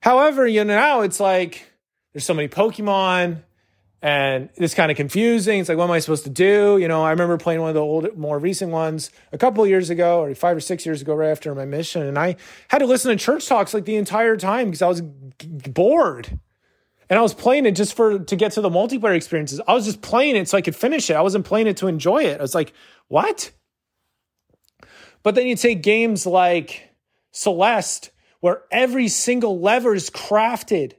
However, 0.00 0.46
you 0.46 0.64
know, 0.64 0.74
now 0.74 1.00
it's 1.02 1.20
like 1.20 1.70
there's 2.14 2.24
so 2.24 2.32
many 2.32 2.48
Pokemon 2.48 3.42
and 4.02 4.48
it's 4.54 4.74
kind 4.74 4.90
of 4.90 4.96
confusing. 4.96 5.60
It's 5.60 5.68
like, 5.68 5.76
what 5.76 5.84
am 5.84 5.90
I 5.90 5.98
supposed 5.98 6.24
to 6.24 6.30
do? 6.30 6.78
You 6.78 6.88
know, 6.88 7.02
I 7.02 7.10
remember 7.10 7.36
playing 7.36 7.60
one 7.60 7.68
of 7.68 7.74
the 7.74 7.82
old, 7.82 8.16
more 8.16 8.38
recent 8.38 8.72
ones 8.72 9.10
a 9.32 9.38
couple 9.38 9.62
of 9.62 9.68
years 9.68 9.90
ago, 9.90 10.22
or 10.22 10.34
five 10.34 10.56
or 10.56 10.60
six 10.60 10.86
years 10.86 11.02
ago, 11.02 11.14
right 11.14 11.28
after 11.28 11.54
my 11.54 11.66
mission, 11.66 12.02
and 12.06 12.18
I 12.18 12.36
had 12.68 12.78
to 12.78 12.86
listen 12.86 13.10
to 13.10 13.22
church 13.22 13.46
talks 13.46 13.74
like 13.74 13.84
the 13.84 13.96
entire 13.96 14.36
time 14.36 14.66
because 14.66 14.82
I 14.82 14.88
was 14.88 15.02
g- 15.38 15.48
bored, 15.70 16.38
and 17.10 17.18
I 17.18 17.22
was 17.22 17.34
playing 17.34 17.66
it 17.66 17.72
just 17.72 17.94
for 17.94 18.18
to 18.18 18.36
get 18.36 18.52
to 18.52 18.60
the 18.60 18.70
multiplayer 18.70 19.14
experiences. 19.14 19.60
I 19.66 19.74
was 19.74 19.84
just 19.84 20.00
playing 20.00 20.36
it 20.36 20.48
so 20.48 20.56
I 20.56 20.62
could 20.62 20.76
finish 20.76 21.10
it. 21.10 21.14
I 21.14 21.22
wasn't 21.22 21.44
playing 21.44 21.66
it 21.66 21.76
to 21.78 21.86
enjoy 21.86 22.24
it. 22.24 22.38
I 22.38 22.42
was 22.42 22.54
like, 22.54 22.72
what? 23.08 23.50
But 25.22 25.34
then 25.34 25.46
you 25.46 25.56
take 25.56 25.82
games 25.82 26.24
like 26.24 26.94
Celeste, 27.32 28.10
where 28.40 28.62
every 28.70 29.08
single 29.08 29.60
lever 29.60 29.94
is 29.94 30.08
crafted 30.08 30.94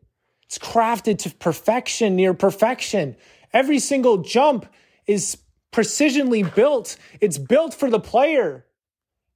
it's 0.51 0.58
crafted 0.58 1.20
to 1.20 1.29
perfection, 1.29 2.17
near 2.17 2.34
perfection. 2.34 3.15
Every 3.53 3.79
single 3.79 4.17
jump 4.17 4.65
is 5.08 5.38
precisionly 5.72 6.43
built. 6.43 6.98
It's 7.22 7.38
built 7.38 7.74
for 7.74 7.89
the 7.89 8.01
player. 8.01 8.65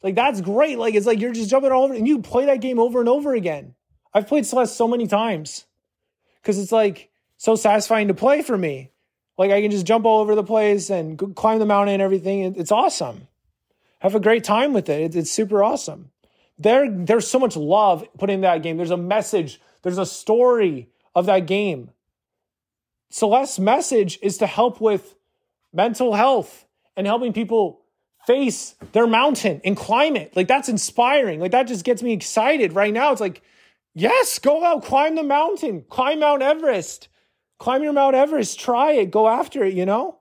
Like 0.03 0.15
that's 0.15 0.41
great. 0.41 0.77
Like 0.77 0.93
it's 0.93 1.05
like 1.05 1.21
you're 1.21 1.31
just 1.31 1.49
jumping 1.49 1.71
all 1.71 1.85
over 1.85 1.93
and 1.93 2.05
you 2.05 2.21
play 2.21 2.47
that 2.47 2.59
game 2.59 2.79
over 2.79 2.99
and 2.99 3.07
over 3.07 3.33
again. 3.33 3.75
I've 4.13 4.27
played 4.27 4.45
Celeste 4.45 4.75
so 4.75 4.89
many 4.89 5.07
times 5.07 5.63
because 6.41 6.59
it's 6.59 6.73
like 6.73 7.09
so 7.37 7.55
satisfying 7.55 8.09
to 8.09 8.13
play 8.13 8.41
for 8.41 8.57
me. 8.57 8.91
Like 9.37 9.51
I 9.51 9.61
can 9.61 9.71
just 9.71 9.85
jump 9.85 10.05
all 10.05 10.19
over 10.19 10.35
the 10.35 10.43
place 10.43 10.89
and 10.89 11.33
climb 11.33 11.59
the 11.59 11.65
mountain 11.65 11.93
and 11.93 12.03
everything. 12.03 12.55
It's 12.57 12.73
awesome. 12.73 13.29
Have 13.99 14.15
a 14.15 14.19
great 14.19 14.43
time 14.43 14.73
with 14.73 14.89
it. 14.89 15.15
It's 15.15 15.31
super 15.31 15.63
awesome. 15.63 16.11
There, 16.59 16.91
there's 16.91 17.25
so 17.25 17.39
much 17.39 17.55
love 17.55 18.05
put 18.17 18.29
in 18.29 18.41
that 18.41 18.63
game. 18.63 18.75
There's 18.75 18.91
a 18.91 18.97
message. 18.97 19.61
There's 19.81 19.97
a 19.97 20.05
story 20.05 20.89
of 21.15 21.25
that 21.27 21.47
game. 21.47 21.91
Celeste's 23.09 23.59
message 23.59 24.19
is 24.21 24.37
to 24.39 24.47
help 24.47 24.81
with 24.81 25.15
mental 25.73 26.13
health 26.13 26.65
and 26.97 27.07
helping 27.07 27.33
people 27.33 27.81
face 28.25 28.75
their 28.91 29.07
mountain 29.07 29.61
and 29.63 29.77
climb 29.77 30.15
it. 30.15 30.35
Like 30.35 30.47
that's 30.47 30.69
inspiring. 30.69 31.39
Like 31.39 31.51
that 31.51 31.67
just 31.67 31.85
gets 31.85 32.03
me 32.03 32.13
excited 32.13 32.73
right 32.73 32.93
now. 32.93 33.11
It's 33.11 33.21
like, 33.21 33.41
yes, 33.93 34.39
go 34.39 34.63
out, 34.63 34.83
climb 34.83 35.15
the 35.15 35.23
mountain, 35.23 35.85
climb 35.89 36.19
Mount 36.19 36.41
Everest, 36.41 37.07
climb 37.59 37.83
your 37.83 37.93
Mount 37.93 38.15
Everest, 38.15 38.59
try 38.59 38.93
it, 38.93 39.11
go 39.11 39.27
after 39.27 39.63
it, 39.63 39.73
you 39.73 39.85
know? 39.85 40.17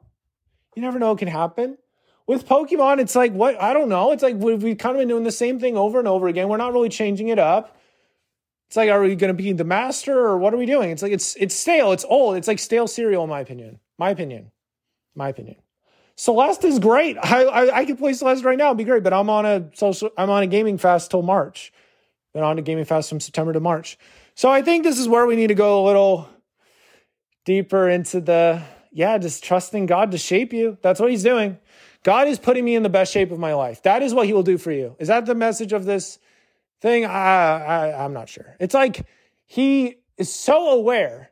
You 0.77 0.83
never 0.83 0.99
know 0.99 1.11
what 1.11 1.19
can 1.19 1.29
happen. 1.29 1.79
With 2.27 2.47
Pokemon, 2.47 3.01
it's 3.01 3.15
like, 3.15 3.33
what? 3.33 3.61
I 3.61 3.75
don't 3.75 3.89
know. 3.89 4.13
It's 4.13 4.23
like 4.23 4.37
we've, 4.37 4.79
kind 4.79 4.97
of 4.97 5.01
been 5.01 5.09
doing 5.09 5.25
the 5.25 5.33
same 5.33 5.61
thing 5.61 5.77
over 5.77 5.99
and 5.99 6.09
over 6.09 6.27
again. 6.27 6.49
We're 6.49 6.57
not 6.57 6.73
really 6.73 6.89
changing 6.89 7.29
it 7.29 7.39
up. 7.39 7.77
It's 8.75 8.77
like, 8.77 8.91
are 8.91 9.01
we 9.01 9.15
going 9.15 9.29
to 9.29 9.41
be 9.41 9.53
the 9.53 9.63
master 9.63 10.19
or 10.19 10.37
what 10.37 10.53
are 10.53 10.57
we 10.57 10.67
doing? 10.67 10.91
It's 10.91 11.01
like, 11.01 11.13
it's, 11.13 11.37
it's 11.37 11.55
stale. 11.55 11.93
It's 11.93 12.05
old. 12.05 12.37
It's 12.37 12.49
like 12.49 12.59
stale 12.59 12.89
cereal, 12.89 13.23
in 13.23 13.31
my 13.31 13.39
opinion. 13.39 13.79
My 13.99 14.11
opinion. 14.11 14.51
My 15.15 15.29
opinion. 15.29 15.55
Celeste 16.17 16.65
is 16.65 16.81
great. 16.81 17.17
I, 17.17 17.45
I, 17.45 17.77
I 17.77 17.85
could 17.85 17.99
play 17.99 18.15
Celeste 18.15 18.43
right 18.43 18.59
now. 18.59 18.71
It'd 18.71 18.79
be 18.79 18.83
great, 18.83 19.05
but 19.05 19.13
I'm 19.13 19.31
on 19.31 19.47
a 19.47 19.71
social, 19.75 20.11
I'm 20.19 20.29
on 20.29 20.43
a 20.43 20.49
gaming 20.49 20.77
fast 20.77 21.13
till 21.13 21.23
March. 21.23 21.73
Been 22.33 22.43
on 22.43 22.59
a 22.59 22.63
gaming 22.63 22.85
fast 22.85 23.09
from 23.09 23.21
September 23.21 23.53
to 23.53 23.61
March. 23.61 23.97
So 24.35 24.51
I 24.51 24.61
think 24.61 24.83
this 24.83 24.99
is 24.99 25.07
where 25.07 25.25
we 25.25 25.37
need 25.37 25.47
to 25.47 25.55
go 25.55 25.85
a 25.85 25.87
little 25.87 26.29
deeper 27.45 27.89
into 27.89 28.21
the, 28.21 28.61
yeah, 28.91 29.19
just 29.19 29.45
trusting 29.45 29.87
God 29.87 30.11
to 30.11 30.19
shape 30.19 30.53
you. 30.53 30.79
That's 30.83 30.99
what 30.99 31.13
he's 31.13 31.23
doing. 31.23 31.59
God 32.03 32.27
is 32.27 32.41
putting 32.41 32.65
me 32.65 32.75
in 32.75 32.83
the 32.83 32.89
best 32.89 33.13
shape 33.13 33.31
of 33.31 33.39
my 33.39 33.55
life. 33.55 33.85
That 33.85 34.03
is 34.03 34.13
what 34.13 34.27
he 34.27 34.33
will 34.33 34.43
do 34.43 34.59
for 34.59 34.73
you. 34.73 34.97
Is 34.99 35.07
that 35.07 35.27
the 35.27 35.37
message 35.37 35.73
of 35.73 35.85
this 35.85 36.19
thing, 36.81 37.05
I, 37.05 37.11
I, 37.11 38.05
I'm 38.05 38.13
not 38.13 38.29
sure. 38.29 38.57
It's 38.61 38.75
like 38.75 39.07
he 39.47 39.97
is 40.17 40.33
so 40.33 40.71
aware 40.71 41.31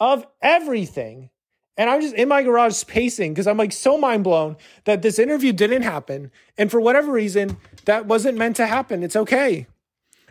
of 0.00 0.26
everything. 0.40 1.30
And 1.76 1.90
I'm 1.90 2.00
just 2.00 2.14
in 2.14 2.28
my 2.28 2.42
garage 2.42 2.84
pacing 2.86 3.34
because 3.34 3.46
I'm 3.46 3.56
like 3.56 3.72
so 3.72 3.98
mind 3.98 4.24
blown 4.24 4.56
that 4.84 5.02
this 5.02 5.18
interview 5.18 5.52
didn't 5.52 5.82
happen. 5.82 6.30
And 6.56 6.70
for 6.70 6.80
whatever 6.80 7.10
reason, 7.10 7.56
that 7.84 8.06
wasn't 8.06 8.38
meant 8.38 8.56
to 8.56 8.66
happen. 8.66 9.02
It's 9.02 9.16
okay. 9.16 9.66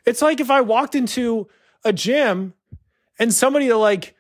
It's 0.06 0.22
like 0.22 0.40
if 0.40 0.50
I 0.50 0.62
walked 0.62 0.96
into 0.96 1.48
a 1.84 1.92
gym 1.92 2.54
and 3.20 3.34
somebody 3.34 3.68
that 3.68 3.78
like 3.78 4.16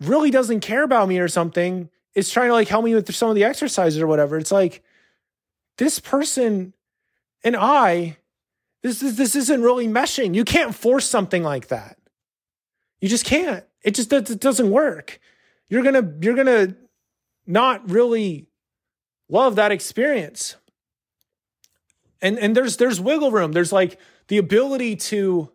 really 0.00 0.30
doesn't 0.30 0.60
care 0.60 0.82
about 0.82 1.08
me 1.08 1.18
or 1.18 1.28
something 1.28 1.88
is 2.14 2.30
trying 2.30 2.48
to 2.48 2.54
like 2.54 2.68
help 2.68 2.84
me 2.84 2.94
with 2.94 3.12
some 3.14 3.30
of 3.30 3.34
the 3.34 3.44
exercises 3.44 4.00
or 4.00 4.06
whatever. 4.06 4.36
It's 4.36 4.52
like 4.52 4.82
this 5.78 5.98
person 5.98 6.74
and 7.44 7.56
I 7.56 8.18
this 8.82 9.02
is 9.02 9.16
this 9.16 9.34
isn't 9.36 9.62
really 9.62 9.86
meshing. 9.86 10.34
You 10.34 10.44
can't 10.44 10.74
force 10.74 11.08
something 11.08 11.42
like 11.42 11.68
that. 11.68 11.98
You 13.00 13.08
just 13.08 13.24
can't. 13.24 13.64
It 13.82 13.94
just 13.94 14.12
it 14.12 14.40
doesn't 14.40 14.70
work. 14.70 15.20
You're 15.68 15.82
gonna 15.82 16.12
you're 16.20 16.34
gonna 16.34 16.76
not 17.46 17.90
really 17.90 18.48
love 19.28 19.56
that 19.56 19.72
experience. 19.72 20.56
And 22.20 22.38
and 22.38 22.56
there's 22.56 22.76
there's 22.76 23.00
wiggle 23.00 23.30
room. 23.30 23.52
There's 23.52 23.72
like 23.72 23.98
the 24.28 24.38
ability 24.38 24.96
to 24.96 25.50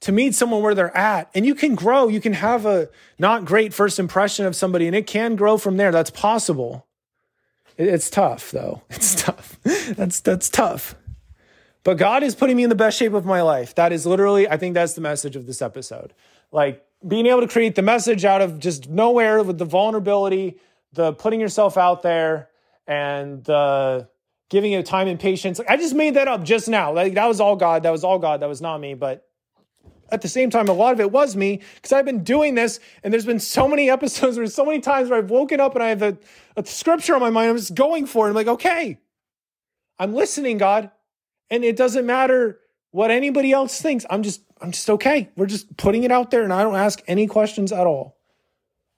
to 0.00 0.12
meet 0.12 0.34
someone 0.34 0.62
where 0.62 0.74
they're 0.74 0.96
at 0.96 1.30
and 1.34 1.44
you 1.44 1.54
can 1.54 1.74
grow 1.74 2.08
you 2.08 2.20
can 2.20 2.32
have 2.32 2.66
a 2.66 2.88
not 3.18 3.44
great 3.44 3.74
first 3.74 3.98
impression 3.98 4.46
of 4.46 4.56
somebody 4.56 4.86
and 4.86 4.96
it 4.96 5.06
can 5.06 5.36
grow 5.36 5.58
from 5.58 5.76
there 5.76 5.92
that's 5.92 6.10
possible 6.10 6.86
it's 7.76 8.08
tough 8.08 8.50
though 8.50 8.82
it's 8.90 9.14
tough 9.22 9.58
that's 9.62 10.20
that's 10.20 10.48
tough 10.48 10.94
but 11.82 11.96
God 11.96 12.22
is 12.22 12.34
putting 12.34 12.56
me 12.56 12.64
in 12.64 12.68
the 12.68 12.74
best 12.74 12.98
shape 12.98 13.14
of 13.14 13.24
my 13.24 13.42
life. 13.42 13.74
That 13.74 13.92
is 13.92 14.06
literally, 14.06 14.48
I 14.48 14.56
think 14.56 14.74
that's 14.74 14.92
the 14.92 15.00
message 15.00 15.36
of 15.36 15.46
this 15.46 15.62
episode. 15.62 16.12
Like 16.52 16.84
being 17.06 17.26
able 17.26 17.40
to 17.40 17.48
create 17.48 17.74
the 17.74 17.82
message 17.82 18.24
out 18.24 18.42
of 18.42 18.58
just 18.58 18.88
nowhere 18.88 19.42
with 19.42 19.58
the 19.58 19.64
vulnerability, 19.64 20.58
the 20.92 21.12
putting 21.12 21.40
yourself 21.40 21.78
out 21.78 22.02
there, 22.02 22.48
and 22.86 23.42
the 23.44 24.08
giving 24.50 24.72
it 24.72 24.84
time 24.84 25.06
and 25.08 25.18
patience. 25.18 25.58
Like, 25.58 25.70
I 25.70 25.76
just 25.76 25.94
made 25.94 26.14
that 26.14 26.28
up 26.28 26.42
just 26.42 26.68
now. 26.68 26.92
Like 26.92 27.14
that 27.14 27.26
was 27.26 27.40
all 27.40 27.56
God. 27.56 27.84
That 27.84 27.90
was 27.90 28.04
all 28.04 28.18
God. 28.18 28.40
That 28.40 28.48
was 28.48 28.60
not 28.60 28.78
me. 28.78 28.94
But 28.94 29.26
at 30.10 30.20
the 30.20 30.28
same 30.28 30.50
time, 30.50 30.68
a 30.68 30.72
lot 30.72 30.92
of 30.92 31.00
it 31.00 31.10
was 31.10 31.34
me 31.36 31.62
because 31.76 31.92
I've 31.92 32.04
been 32.04 32.24
doing 32.24 32.56
this, 32.56 32.80
and 33.02 33.12
there's 33.12 33.24
been 33.24 33.40
so 33.40 33.66
many 33.66 33.88
episodes 33.90 34.36
where 34.36 34.46
so 34.48 34.66
many 34.66 34.80
times 34.80 35.08
where 35.08 35.18
I've 35.18 35.30
woken 35.30 35.60
up 35.60 35.74
and 35.74 35.82
I 35.82 35.88
have 35.88 36.02
a, 36.02 36.18
a 36.56 36.66
scripture 36.66 37.14
on 37.14 37.20
my 37.20 37.30
mind. 37.30 37.50
I'm 37.50 37.56
just 37.56 37.74
going 37.74 38.04
for 38.04 38.26
it. 38.26 38.30
I'm 38.30 38.34
like, 38.34 38.48
okay, 38.48 38.98
I'm 39.98 40.12
listening, 40.12 40.58
God 40.58 40.90
and 41.50 41.64
it 41.64 41.76
doesn't 41.76 42.06
matter 42.06 42.60
what 42.90 43.10
anybody 43.10 43.52
else 43.52 43.80
thinks. 43.80 44.06
I'm 44.08 44.22
just 44.22 44.42
I'm 44.60 44.72
just 44.72 44.88
okay. 44.90 45.30
We're 45.36 45.46
just 45.46 45.76
putting 45.76 46.04
it 46.04 46.12
out 46.12 46.30
there 46.30 46.42
and 46.42 46.52
I 46.52 46.62
don't 46.62 46.76
ask 46.76 47.02
any 47.06 47.26
questions 47.26 47.72
at 47.72 47.86
all. 47.86 48.16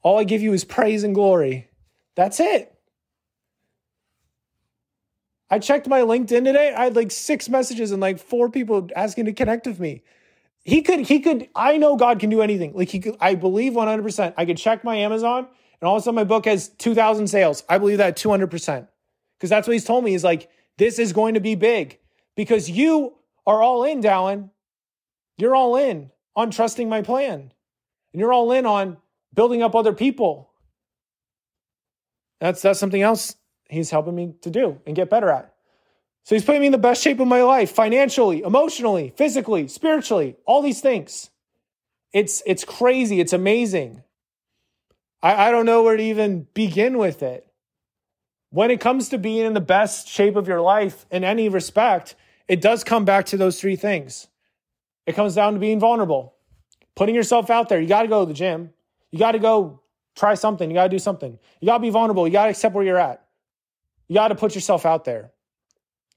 All 0.02 0.18
I 0.18 0.24
give 0.24 0.42
you 0.42 0.52
is 0.52 0.64
praise 0.64 1.04
and 1.04 1.14
glory. 1.14 1.68
That's 2.16 2.40
it. 2.40 2.68
I 5.48 5.58
checked 5.58 5.86
my 5.86 6.00
LinkedIn 6.00 6.44
today. 6.44 6.72
I 6.74 6.84
had 6.84 6.96
like 6.96 7.10
six 7.10 7.48
messages 7.48 7.92
and 7.92 8.00
like 8.00 8.18
four 8.18 8.48
people 8.48 8.88
asking 8.96 9.26
to 9.26 9.32
connect 9.32 9.66
with 9.66 9.78
me. 9.78 10.02
he 10.64 10.80
could, 10.80 11.00
he 11.00 11.20
could, 11.20 11.48
I 11.54 11.76
know 11.76 11.96
God 11.96 12.20
can 12.20 12.30
do 12.30 12.40
anything. 12.40 12.72
Like 12.74 12.88
he 12.88 13.00
could, 13.00 13.16
I 13.20 13.34
believe 13.34 13.74
100%. 13.74 14.34
I 14.36 14.46
could 14.46 14.56
check 14.56 14.82
my 14.82 14.96
Amazon 14.96 15.46
and 15.80 15.88
all 15.88 15.96
of 15.96 16.00
a 16.00 16.04
sudden 16.04 16.16
my 16.16 16.24
book 16.24 16.46
has 16.46 16.68
2,000 16.68 17.28
sales. 17.28 17.64
I 17.68 17.78
believe 17.78 17.98
that 17.98 18.16
200%. 18.16 18.88
Because 19.36 19.50
that's 19.50 19.68
what 19.68 19.74
he's 19.74 19.84
told 19.84 20.04
me. 20.04 20.12
He's 20.12 20.24
like, 20.24 20.48
this 20.78 20.98
is 20.98 21.12
going 21.12 21.34
to 21.34 21.40
be 21.40 21.54
big 21.54 21.98
because 22.36 22.70
you 22.70 23.14
are 23.46 23.62
all 23.62 23.84
in, 23.84 24.02
Dallin. 24.02 24.50
You're 25.38 25.54
all 25.54 25.76
in 25.76 26.10
on 26.36 26.50
trusting 26.50 26.88
my 26.88 27.02
plan. 27.02 27.52
And 28.12 28.20
you're 28.20 28.32
all 28.32 28.52
in 28.52 28.66
on 28.66 28.98
building 29.34 29.62
up 29.62 29.74
other 29.74 29.92
people. 29.92 30.50
That's 32.40 32.62
that's 32.62 32.80
something 32.80 33.02
else 33.02 33.36
he's 33.68 33.90
helping 33.90 34.14
me 34.14 34.34
to 34.42 34.50
do 34.50 34.80
and 34.86 34.96
get 34.96 35.10
better 35.10 35.30
at. 35.30 35.54
So 36.24 36.34
he's 36.34 36.44
putting 36.44 36.60
me 36.60 36.66
in 36.66 36.72
the 36.72 36.78
best 36.78 37.02
shape 37.02 37.18
of 37.20 37.26
my 37.26 37.42
life, 37.42 37.72
financially, 37.72 38.42
emotionally, 38.42 39.12
physically, 39.16 39.66
spiritually, 39.68 40.36
all 40.44 40.62
these 40.62 40.80
things. 40.80 41.30
It's 42.12 42.42
it's 42.46 42.64
crazy. 42.64 43.20
It's 43.20 43.32
amazing. 43.32 44.02
I, 45.22 45.48
I 45.48 45.50
don't 45.50 45.66
know 45.66 45.82
where 45.82 45.96
to 45.96 46.02
even 46.02 46.46
begin 46.54 46.98
with 46.98 47.22
it. 47.22 47.46
When 48.50 48.70
it 48.70 48.80
comes 48.80 49.08
to 49.08 49.18
being 49.18 49.46
in 49.46 49.54
the 49.54 49.60
best 49.60 50.08
shape 50.08 50.36
of 50.36 50.46
your 50.46 50.60
life 50.60 51.06
in 51.10 51.24
any 51.24 51.48
respect, 51.48 52.14
it 52.52 52.60
does 52.60 52.84
come 52.84 53.06
back 53.06 53.24
to 53.24 53.38
those 53.38 53.58
three 53.58 53.76
things. 53.76 54.28
It 55.06 55.14
comes 55.14 55.34
down 55.34 55.54
to 55.54 55.58
being 55.58 55.80
vulnerable, 55.80 56.34
putting 56.94 57.14
yourself 57.14 57.48
out 57.48 57.70
there. 57.70 57.80
You 57.80 57.88
got 57.88 58.02
to 58.02 58.08
go 58.08 58.20
to 58.20 58.28
the 58.28 58.34
gym. 58.34 58.74
You 59.10 59.18
got 59.18 59.32
to 59.32 59.38
go 59.38 59.80
try 60.14 60.34
something. 60.34 60.68
You 60.68 60.74
got 60.74 60.82
to 60.82 60.90
do 60.90 60.98
something. 60.98 61.38
You 61.62 61.66
got 61.66 61.78
to 61.78 61.80
be 61.80 61.88
vulnerable. 61.88 62.26
You 62.26 62.32
got 62.34 62.44
to 62.44 62.50
accept 62.50 62.74
where 62.74 62.84
you're 62.84 62.98
at. 62.98 63.24
You 64.06 64.16
got 64.16 64.28
to 64.28 64.34
put 64.34 64.54
yourself 64.54 64.84
out 64.84 65.06
there. 65.06 65.30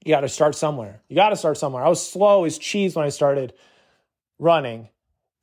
You 0.04 0.14
got 0.14 0.22
to 0.22 0.28
start 0.28 0.56
somewhere. 0.56 1.02
You 1.08 1.16
got 1.16 1.30
to 1.30 1.38
start 1.38 1.58
somewhere. 1.58 1.86
I 1.86 1.88
was 1.88 2.06
slow 2.06 2.44
as 2.44 2.58
cheese 2.58 2.98
when 2.98 3.06
I 3.06 3.10
started 3.10 3.54
running. 4.38 4.90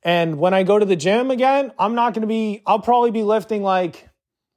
And 0.03 0.37
when 0.37 0.53
I 0.53 0.61
go 0.61 0.77
to 0.77 0.85
the 0.85 0.95
gym 0.95 1.31
again, 1.31 1.71
I'm 1.79 1.95
not 1.95 2.13
going 2.13 2.21
to 2.21 2.27
be, 2.27 2.61
I'll 2.67 2.77
probably 2.77 3.09
be 3.09 3.23
lifting 3.23 3.63
like, 3.63 4.09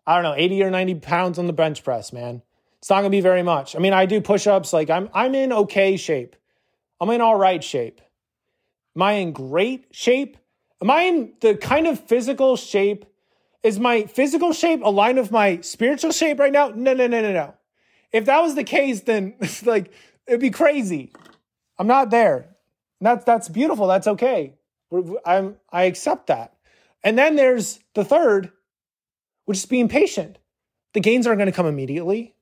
I 0.06 0.16
don't 0.16 0.24
know, 0.24 0.34
80 0.36 0.64
or 0.64 0.70
90 0.70 0.96
pounds 0.96 1.38
on 1.38 1.46
the 1.46 1.54
bench 1.54 1.82
press, 1.82 2.12
man. 2.12 2.42
It's 2.86 2.90
not 2.90 3.00
going 3.00 3.10
to 3.10 3.16
be 3.16 3.20
very 3.20 3.42
much. 3.42 3.74
I 3.74 3.80
mean, 3.80 3.92
I 3.92 4.06
do 4.06 4.20
push 4.20 4.46
ups. 4.46 4.72
Like 4.72 4.90
I'm, 4.90 5.10
I'm 5.12 5.34
in 5.34 5.52
okay 5.52 5.96
shape. 5.96 6.36
I'm 7.00 7.10
in 7.10 7.20
all 7.20 7.34
right 7.34 7.64
shape. 7.64 8.00
Am 8.94 9.02
I 9.02 9.14
in 9.14 9.32
great 9.32 9.88
shape? 9.90 10.36
Am 10.80 10.88
I 10.88 11.02
in 11.02 11.32
the 11.40 11.56
kind 11.56 11.88
of 11.88 11.98
physical 11.98 12.56
shape? 12.56 13.04
Is 13.64 13.80
my 13.80 14.04
physical 14.04 14.52
shape 14.52 14.82
aligned 14.84 15.18
with 15.18 15.32
my 15.32 15.62
spiritual 15.62 16.12
shape 16.12 16.38
right 16.38 16.52
now? 16.52 16.68
No, 16.68 16.94
no, 16.94 17.08
no, 17.08 17.20
no, 17.20 17.32
no. 17.32 17.54
If 18.12 18.26
that 18.26 18.40
was 18.40 18.54
the 18.54 18.62
case, 18.62 19.00
then 19.00 19.34
like 19.64 19.90
it'd 20.28 20.38
be 20.38 20.50
crazy. 20.50 21.12
I'm 21.80 21.88
not 21.88 22.10
there. 22.10 22.54
That's 23.00 23.24
that's 23.24 23.48
beautiful. 23.48 23.88
That's 23.88 24.06
okay. 24.06 24.54
I'm 25.26 25.56
I 25.72 25.86
accept 25.86 26.28
that. 26.28 26.54
And 27.02 27.18
then 27.18 27.34
there's 27.34 27.80
the 27.94 28.04
third, 28.04 28.52
which 29.44 29.58
is 29.58 29.66
being 29.66 29.88
patient. 29.88 30.38
The 30.92 31.00
gains 31.00 31.26
aren't 31.26 31.38
going 31.38 31.50
to 31.50 31.52
come 31.52 31.66
immediately. 31.66 32.35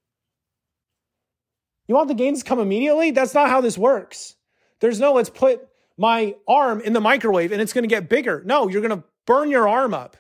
You 1.86 1.94
want 1.94 2.08
the 2.08 2.14
gains 2.14 2.42
to 2.42 2.48
come 2.48 2.60
immediately? 2.60 3.10
That's 3.10 3.34
not 3.34 3.50
how 3.50 3.60
this 3.60 3.76
works. 3.76 4.36
There's 4.80 5.00
no 5.00 5.12
let's 5.12 5.30
put 5.30 5.68
my 5.96 6.34
arm 6.48 6.80
in 6.80 6.92
the 6.92 7.00
microwave 7.00 7.52
and 7.52 7.60
it's 7.60 7.72
going 7.72 7.84
to 7.84 7.88
get 7.88 8.08
bigger. 8.08 8.42
No, 8.44 8.68
you're 8.68 8.82
going 8.82 8.98
to 8.98 9.04
burn 9.26 9.50
your 9.50 9.68
arm 9.68 9.94
up. 9.94 10.16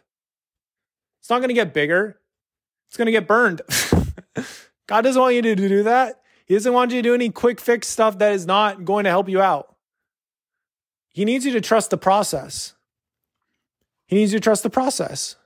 It's 1.20 1.30
not 1.30 1.38
going 1.38 1.48
to 1.48 1.54
get 1.54 1.72
bigger. 1.72 2.20
It's 2.88 2.96
going 2.96 3.06
to 3.06 3.12
get 3.12 3.26
burned. 3.26 3.62
God 4.86 5.02
doesn't 5.02 5.20
want 5.20 5.34
you 5.34 5.42
to 5.42 5.54
do 5.56 5.82
that. 5.84 6.20
He 6.46 6.54
doesn't 6.54 6.72
want 6.72 6.92
you 6.92 6.98
to 6.98 7.08
do 7.08 7.14
any 7.14 7.30
quick 7.30 7.60
fix 7.60 7.88
stuff 7.88 8.18
that 8.18 8.32
is 8.32 8.46
not 8.46 8.84
going 8.84 9.04
to 9.04 9.10
help 9.10 9.28
you 9.28 9.40
out. 9.40 9.74
He 11.12 11.24
needs 11.24 11.46
you 11.46 11.52
to 11.52 11.60
trust 11.60 11.90
the 11.90 11.96
process. 11.96 12.74
He 14.06 14.16
needs 14.16 14.32
you 14.32 14.38
to 14.38 14.42
trust 14.44 14.62
the 14.62 14.70
process. 14.70 15.36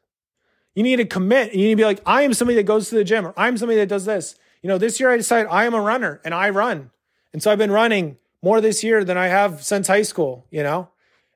You 0.74 0.82
need 0.82 0.96
to 0.96 1.04
commit. 1.04 1.54
You 1.54 1.66
need 1.66 1.70
to 1.70 1.76
be 1.76 1.84
like, 1.84 2.00
I 2.04 2.22
am 2.22 2.34
somebody 2.34 2.56
that 2.56 2.64
goes 2.64 2.88
to 2.88 2.96
the 2.96 3.04
gym 3.04 3.26
or 3.26 3.34
I'm 3.36 3.56
somebody 3.56 3.78
that 3.78 3.88
does 3.88 4.04
this. 4.04 4.34
You 4.62 4.68
know, 4.68 4.78
this 4.78 4.98
year 5.00 5.10
I 5.10 5.16
decided 5.16 5.48
I 5.50 5.64
am 5.64 5.74
a 5.74 5.80
runner 5.80 6.20
and 6.24 6.34
I 6.34 6.50
run. 6.50 6.90
And 7.32 7.42
so 7.42 7.50
I've 7.50 7.58
been 7.58 7.70
running 7.70 8.16
more 8.42 8.60
this 8.60 8.82
year 8.82 9.04
than 9.04 9.16
I 9.16 9.28
have 9.28 9.62
since 9.62 9.88
high 9.88 10.02
school, 10.02 10.46
you 10.50 10.62
know? 10.62 10.88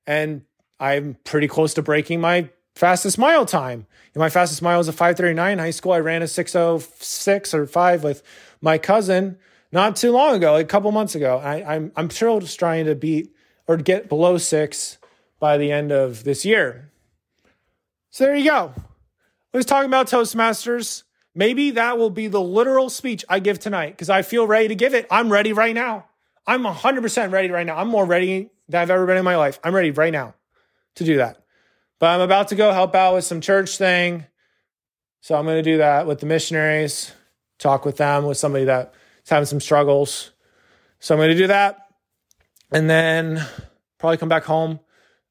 And 0.07 0.43
I'm 0.81 1.17
pretty 1.25 1.49
close 1.49 1.75
to 1.75 1.83
breaking 1.83 2.21
my 2.21 2.51
fastest 2.75 3.19
mile 3.19 3.47
time. 3.47 3.87
And 4.15 4.21
my 4.21 4.31
fastest 4.31 4.63
mile 4.63 4.79
was 4.79 4.89
a 4.89 4.93
539 4.93 5.53
in 5.53 5.59
high 5.59 5.71
school. 5.71 5.93
I 5.93 6.01
ran 6.01 6.23
a 6.23 6.27
606 6.27 7.55
or 7.55 7.67
5 7.67 8.05
with 8.05 8.23
my 8.61 8.79
cousin 8.79 9.39
not 9.73 9.97
too 9.97 10.13
long 10.13 10.37
ago, 10.37 10.57
a 10.57 10.65
couple 10.65 10.93
months 10.93 11.15
ago. 11.15 11.39
I, 11.39 11.75
I'm 11.75 11.93
I'm 11.97 12.11
still 12.11 12.41
just 12.41 12.59
trying 12.59 12.85
to 12.85 12.95
beat 12.95 13.35
or 13.67 13.77
get 13.79 14.09
below 14.09 14.37
six 14.39 14.99
by 15.41 15.57
the 15.57 15.73
end 15.73 15.91
of 15.91 16.25
this 16.25 16.45
year. 16.45 16.91
So 18.11 18.25
there 18.25 18.37
you 18.37 18.51
go. 18.51 18.75
I 19.55 19.57
was 19.57 19.67
talking 19.67 19.89
about 19.89 20.09
Toastmasters. 20.09 21.05
Maybe 21.35 21.71
that 21.73 21.99
will 21.99 22.11
be 22.11 22.29
the 22.29 22.41
literal 22.41 22.91
speech 22.91 23.25
I 23.29 23.39
give 23.39 23.59
tonight 23.59 23.91
because 23.91 24.11
I 24.11 24.23
feel 24.23 24.47
ready 24.47 24.69
to 24.69 24.75
give 24.75 24.95
it. 24.95 25.07
I'm 25.11 25.33
ready 25.33 25.53
right 25.53 25.75
now. 25.75 26.07
I'm 26.47 26.65
100% 26.65 27.33
ready 27.33 27.51
right 27.51 27.67
now. 27.67 27.77
I'm 27.77 27.89
more 27.89 28.05
ready 28.05 28.51
than 28.69 28.83
I've 28.83 28.91
ever 28.91 29.07
been 29.07 29.17
in 29.17 29.25
my 29.25 29.37
life. 29.37 29.59
I'm 29.65 29.75
ready 29.75 29.91
right 29.91 30.13
now 30.13 30.35
to 30.97 31.05
do 31.05 31.17
that. 31.17 31.43
But 31.99 32.11
I'm 32.11 32.21
about 32.21 32.49
to 32.49 32.55
go 32.55 32.73
help 32.73 32.95
out 32.95 33.15
with 33.15 33.25
some 33.25 33.41
church 33.41 33.79
thing. 33.79 34.27
So 35.21 35.37
I'm 35.37 35.45
going 35.45 35.63
to 35.63 35.71
do 35.71 35.79
that 35.79 36.07
with 36.07 36.19
the 36.19 36.27
missionaries, 36.27 37.13
talk 37.59 37.85
with 37.85 37.97
them, 37.97 38.25
with 38.25 38.37
somebody 38.37 38.65
that's 38.65 38.91
having 39.31 39.47
some 39.47 39.61
struggles. 39.61 40.33
So 40.99 41.15
I'm 41.15 41.19
going 41.19 41.31
to 41.31 41.37
do 41.37 41.47
that. 41.47 41.87
And 42.73 42.91
then 42.91 43.47
probably 43.99 44.17
come 44.17 44.29
back 44.29 44.45
home. 44.45 44.81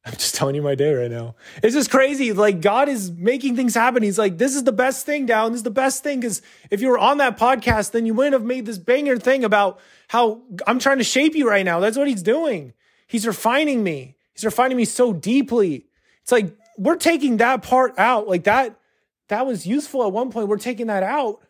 I'm 0.03 0.13
just 0.13 0.33
telling 0.33 0.55
you 0.55 0.63
my 0.63 0.73
day 0.73 0.93
right 0.93 1.11
now. 1.11 1.35
It's 1.61 1.75
just 1.75 1.91
crazy. 1.91 2.33
Like 2.33 2.59
God 2.59 2.89
is 2.89 3.11
making 3.11 3.55
things 3.55 3.75
happen. 3.75 4.01
He's 4.01 4.17
like, 4.17 4.39
this 4.39 4.55
is 4.55 4.63
the 4.63 4.71
best 4.71 5.05
thing 5.05 5.27
down. 5.27 5.51
This 5.51 5.59
is 5.59 5.63
the 5.63 5.69
best 5.69 6.01
thing. 6.01 6.21
Cause 6.21 6.41
if 6.71 6.81
you 6.81 6.89
were 6.89 6.97
on 6.97 7.19
that 7.19 7.37
podcast, 7.37 7.91
then 7.91 8.07
you 8.07 8.15
wouldn't 8.15 8.33
have 8.33 8.43
made 8.43 8.65
this 8.65 8.79
banger 8.79 9.17
thing 9.17 9.43
about 9.43 9.79
how 10.07 10.41
I'm 10.65 10.79
trying 10.79 10.97
to 10.97 11.03
shape 11.03 11.35
you 11.35 11.47
right 11.47 11.63
now. 11.63 11.79
That's 11.79 11.97
what 11.97 12.07
he's 12.07 12.23
doing. 12.23 12.73
He's 13.05 13.27
refining 13.27 13.83
me. 13.83 14.15
He's 14.33 14.43
refining 14.43 14.77
me 14.77 14.85
so 14.85 15.13
deeply. 15.13 15.85
It's 16.23 16.31
like 16.31 16.55
we're 16.77 16.95
taking 16.95 17.37
that 17.37 17.61
part 17.61 17.93
out. 17.99 18.27
Like 18.27 18.45
that, 18.45 18.79
that 19.27 19.45
was 19.45 19.67
useful 19.67 20.03
at 20.03 20.11
one 20.11 20.31
point. 20.31 20.47
We're 20.47 20.57
taking 20.57 20.87
that 20.87 21.03
out. 21.03 21.41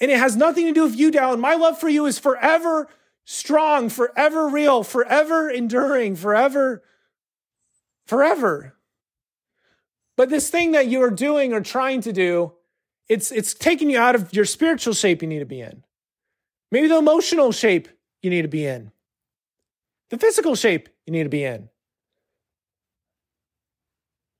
And 0.00 0.10
it 0.10 0.18
has 0.18 0.36
nothing 0.36 0.66
to 0.66 0.72
do 0.72 0.84
with 0.84 0.96
you, 0.96 1.10
Dallin. 1.10 1.40
My 1.40 1.56
love 1.56 1.78
for 1.78 1.88
you 1.88 2.06
is 2.06 2.18
forever 2.18 2.88
strong, 3.24 3.88
forever 3.88 4.48
real, 4.48 4.82
forever 4.82 5.50
enduring, 5.50 6.16
forever, 6.16 6.82
forever. 8.06 8.74
But 10.16 10.28
this 10.28 10.50
thing 10.50 10.72
that 10.72 10.88
you 10.88 11.02
are 11.02 11.10
doing 11.10 11.52
or 11.52 11.60
trying 11.60 12.00
to 12.02 12.12
do, 12.12 12.52
it's 13.08 13.32
it's 13.32 13.54
taking 13.54 13.90
you 13.90 13.98
out 13.98 14.14
of 14.14 14.32
your 14.34 14.44
spiritual 14.44 14.94
shape 14.94 15.22
you 15.22 15.28
need 15.28 15.38
to 15.38 15.46
be 15.46 15.60
in. 15.60 15.84
Maybe 16.70 16.88
the 16.88 16.98
emotional 16.98 17.52
shape 17.52 17.88
you 18.22 18.30
need 18.30 18.42
to 18.42 18.48
be 18.48 18.66
in. 18.66 18.92
The 20.10 20.18
physical 20.18 20.54
shape 20.54 20.88
you 21.06 21.12
need 21.12 21.24
to 21.24 21.28
be 21.28 21.44
in. 21.44 21.68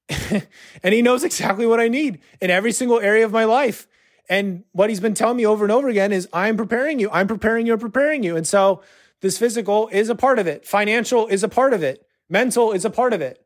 and 0.82 0.94
he 0.94 1.02
knows 1.02 1.24
exactly 1.24 1.66
what 1.66 1.80
I 1.80 1.88
need 1.88 2.20
in 2.40 2.50
every 2.50 2.72
single 2.72 3.00
area 3.00 3.24
of 3.24 3.32
my 3.32 3.44
life. 3.44 3.86
And 4.28 4.64
what 4.72 4.90
he's 4.90 5.00
been 5.00 5.14
telling 5.14 5.36
me 5.36 5.46
over 5.46 5.64
and 5.64 5.72
over 5.72 5.88
again 5.88 6.12
is 6.12 6.28
I'm 6.32 6.56
preparing 6.56 6.98
you, 7.00 7.10
I'm 7.10 7.26
preparing 7.26 7.66
you, 7.66 7.72
I'm 7.72 7.80
preparing 7.80 8.22
you. 8.22 8.36
And 8.36 8.46
so 8.46 8.82
this 9.20 9.38
physical 9.38 9.88
is 9.88 10.08
a 10.08 10.14
part 10.14 10.38
of 10.38 10.46
it. 10.46 10.66
Financial 10.66 11.26
is 11.26 11.42
a 11.42 11.48
part 11.48 11.72
of 11.72 11.82
it. 11.82 12.06
Mental 12.28 12.72
is 12.72 12.84
a 12.84 12.90
part 12.90 13.12
of 13.12 13.20
it. 13.20 13.44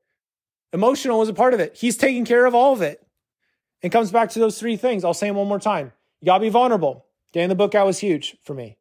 Emotional 0.75 1.23
is 1.23 1.31
a 1.31 1.35
part 1.35 1.55
of 1.55 1.61
it. 1.61 1.75
He's 1.75 1.97
taking 1.97 2.27
care 2.27 2.45
of 2.45 2.55
all 2.55 2.75
of 2.75 2.83
it. 2.83 3.01
And 3.83 3.91
comes 3.91 4.11
back 4.11 4.31
to 4.31 4.39
those 4.39 4.59
three 4.59 4.77
things. 4.77 5.05
I'll 5.05 5.15
say 5.15 5.29
them 5.29 5.37
one 5.37 5.49
more 5.49 5.59
time. 5.59 5.93
You 6.21 6.27
gotta 6.27 6.43
be 6.43 6.49
vulnerable. 6.51 7.07
Getting 7.33 7.49
the 7.49 7.55
book 7.55 7.75
out 7.75 7.87
was 7.87 7.99
huge 7.99 8.37
for 8.43 8.55
me. 8.55 8.77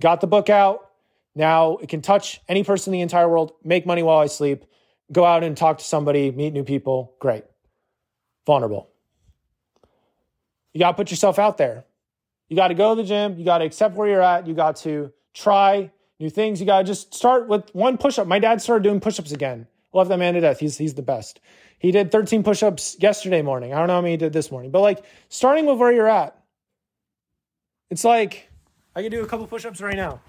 Got 0.00 0.20
the 0.20 0.26
book 0.26 0.50
out. 0.50 0.90
Now 1.34 1.76
it 1.78 1.88
can 1.88 2.02
touch 2.02 2.40
any 2.48 2.64
person 2.64 2.92
in 2.92 2.98
the 2.98 3.02
entire 3.02 3.28
world, 3.28 3.52
make 3.64 3.86
money 3.86 4.02
while 4.02 4.18
I 4.18 4.26
sleep 4.26 4.66
go 5.12 5.24
out 5.24 5.44
and 5.44 5.56
talk 5.56 5.78
to 5.78 5.84
somebody, 5.84 6.30
meet 6.30 6.52
new 6.52 6.64
people. 6.64 7.14
Great. 7.20 7.44
Vulnerable. 8.46 8.88
You 10.72 10.80
got 10.80 10.92
to 10.92 10.96
put 10.96 11.10
yourself 11.10 11.38
out 11.38 11.58
there. 11.58 11.84
You 12.48 12.56
got 12.56 12.68
to 12.68 12.74
go 12.74 12.94
to 12.94 13.02
the 13.02 13.06
gym. 13.06 13.38
You 13.38 13.44
got 13.44 13.58
to 13.58 13.64
accept 13.64 13.94
where 13.94 14.08
you're 14.08 14.22
at. 14.22 14.46
You 14.46 14.54
got 14.54 14.76
to 14.76 15.12
try 15.34 15.90
new 16.18 16.30
things. 16.30 16.60
You 16.60 16.66
got 16.66 16.78
to 16.78 16.84
just 16.84 17.14
start 17.14 17.46
with 17.46 17.70
one 17.74 17.98
push 17.98 18.18
up. 18.18 18.26
My 18.26 18.38
dad 18.38 18.62
started 18.62 18.82
doing 18.82 19.00
push 19.00 19.18
ups 19.18 19.32
again. 19.32 19.66
Love 19.92 20.08
that 20.08 20.18
man 20.18 20.34
to 20.34 20.40
death. 20.40 20.58
He's, 20.58 20.78
he's 20.78 20.94
the 20.94 21.02
best. 21.02 21.40
He 21.78 21.90
did 21.90 22.10
13 22.12 22.42
push 22.42 22.62
ups 22.62 22.96
yesterday 23.00 23.42
morning. 23.42 23.74
I 23.74 23.78
don't 23.78 23.88
know 23.88 23.94
how 23.94 24.00
many 24.00 24.12
he 24.12 24.16
did 24.16 24.32
this 24.32 24.50
morning, 24.50 24.70
but 24.70 24.80
like 24.80 25.04
starting 25.28 25.66
with 25.66 25.78
where 25.78 25.92
you're 25.92 26.08
at. 26.08 26.38
It's 27.90 28.04
like 28.04 28.48
I 28.94 29.02
can 29.02 29.10
do 29.10 29.22
a 29.22 29.26
couple 29.26 29.46
push 29.46 29.64
ups 29.64 29.80
right 29.80 29.96
now. 29.96 30.20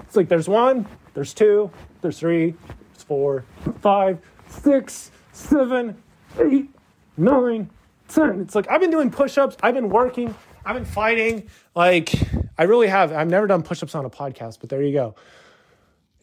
It's 0.00 0.16
like 0.16 0.28
there's 0.28 0.48
one, 0.48 0.86
there's 1.14 1.32
two, 1.32 1.70
there's 2.00 2.18
three, 2.18 2.54
there's 2.92 3.02
four, 3.04 3.44
five, 3.80 4.18
six, 4.48 5.10
seven, 5.32 6.02
eight, 6.40 6.68
nine, 7.16 7.70
ten. 8.08 8.40
It's 8.40 8.54
like 8.54 8.70
I've 8.70 8.80
been 8.80 8.90
doing 8.90 9.10
push 9.10 9.38
ups, 9.38 9.56
I've 9.62 9.74
been 9.74 9.88
working, 9.88 10.34
I've 10.64 10.74
been 10.74 10.84
fighting. 10.84 11.48
Like, 11.74 12.12
I 12.58 12.64
really 12.64 12.88
have. 12.88 13.12
I've 13.12 13.30
never 13.30 13.46
done 13.46 13.62
push 13.62 13.82
ups 13.82 13.94
on 13.94 14.04
a 14.04 14.10
podcast, 14.10 14.58
but 14.60 14.68
there 14.68 14.82
you 14.82 14.92
go. 14.92 15.14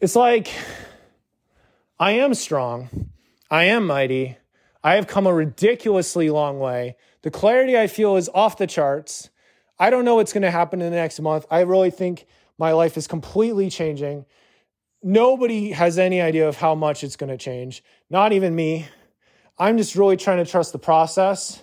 It's 0.00 0.14
like 0.14 0.50
I 1.98 2.12
am 2.12 2.34
strong. 2.34 3.10
I 3.50 3.64
am 3.64 3.86
mighty. 3.86 4.36
I 4.84 4.94
have 4.94 5.06
come 5.06 5.26
a 5.26 5.32
ridiculously 5.32 6.30
long 6.30 6.58
way. 6.58 6.96
The 7.22 7.30
clarity 7.30 7.78
I 7.78 7.86
feel 7.86 8.16
is 8.16 8.28
off 8.34 8.58
the 8.58 8.66
charts. 8.66 9.30
I 9.78 9.90
don't 9.90 10.04
know 10.04 10.16
what's 10.16 10.32
going 10.32 10.42
to 10.42 10.50
happen 10.50 10.80
in 10.82 10.90
the 10.90 10.96
next 10.96 11.20
month. 11.20 11.46
I 11.50 11.60
really 11.60 11.90
think 11.90 12.26
my 12.58 12.72
life 12.72 12.96
is 12.96 13.06
completely 13.06 13.70
changing. 13.70 14.26
Nobody 15.02 15.70
has 15.70 15.98
any 15.98 16.20
idea 16.20 16.48
of 16.48 16.56
how 16.56 16.74
much 16.74 17.02
it's 17.02 17.16
going 17.16 17.30
to 17.30 17.36
change, 17.36 17.82
not 18.10 18.32
even 18.32 18.54
me. 18.54 18.86
I'm 19.58 19.78
just 19.78 19.96
really 19.96 20.16
trying 20.16 20.44
to 20.44 20.50
trust 20.50 20.72
the 20.72 20.78
process. 20.78 21.62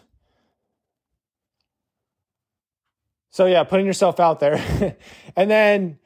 So, 3.29 3.45
yeah, 3.45 3.63
putting 3.63 3.85
yourself 3.85 4.19
out 4.19 4.39
there. 4.39 4.95
and 5.35 5.49
then 5.49 5.99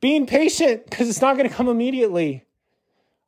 being 0.00 0.26
patient 0.26 0.84
because 0.84 1.08
it's 1.08 1.20
not 1.20 1.36
going 1.36 1.48
to 1.48 1.54
come 1.54 1.68
immediately. 1.68 2.44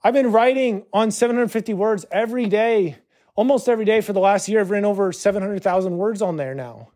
I've 0.05 0.13
been 0.13 0.33
writing 0.33 0.85
on 0.93 1.11
750 1.11 1.73
words 1.73 2.05
every 2.13 2.45
day, 2.45 2.99
almost 3.35 3.71
every 3.71 3.87
day 3.87 4.03
for 4.03 4.13
the 4.13 4.21
last 4.21 4.51
year. 4.51 4.61
I've 4.61 4.69
written 4.69 4.85
over 4.85 5.11
700,000 5.13 5.97
words 5.97 6.21
on 6.21 6.37
there 6.37 6.55
now. 6.55 6.91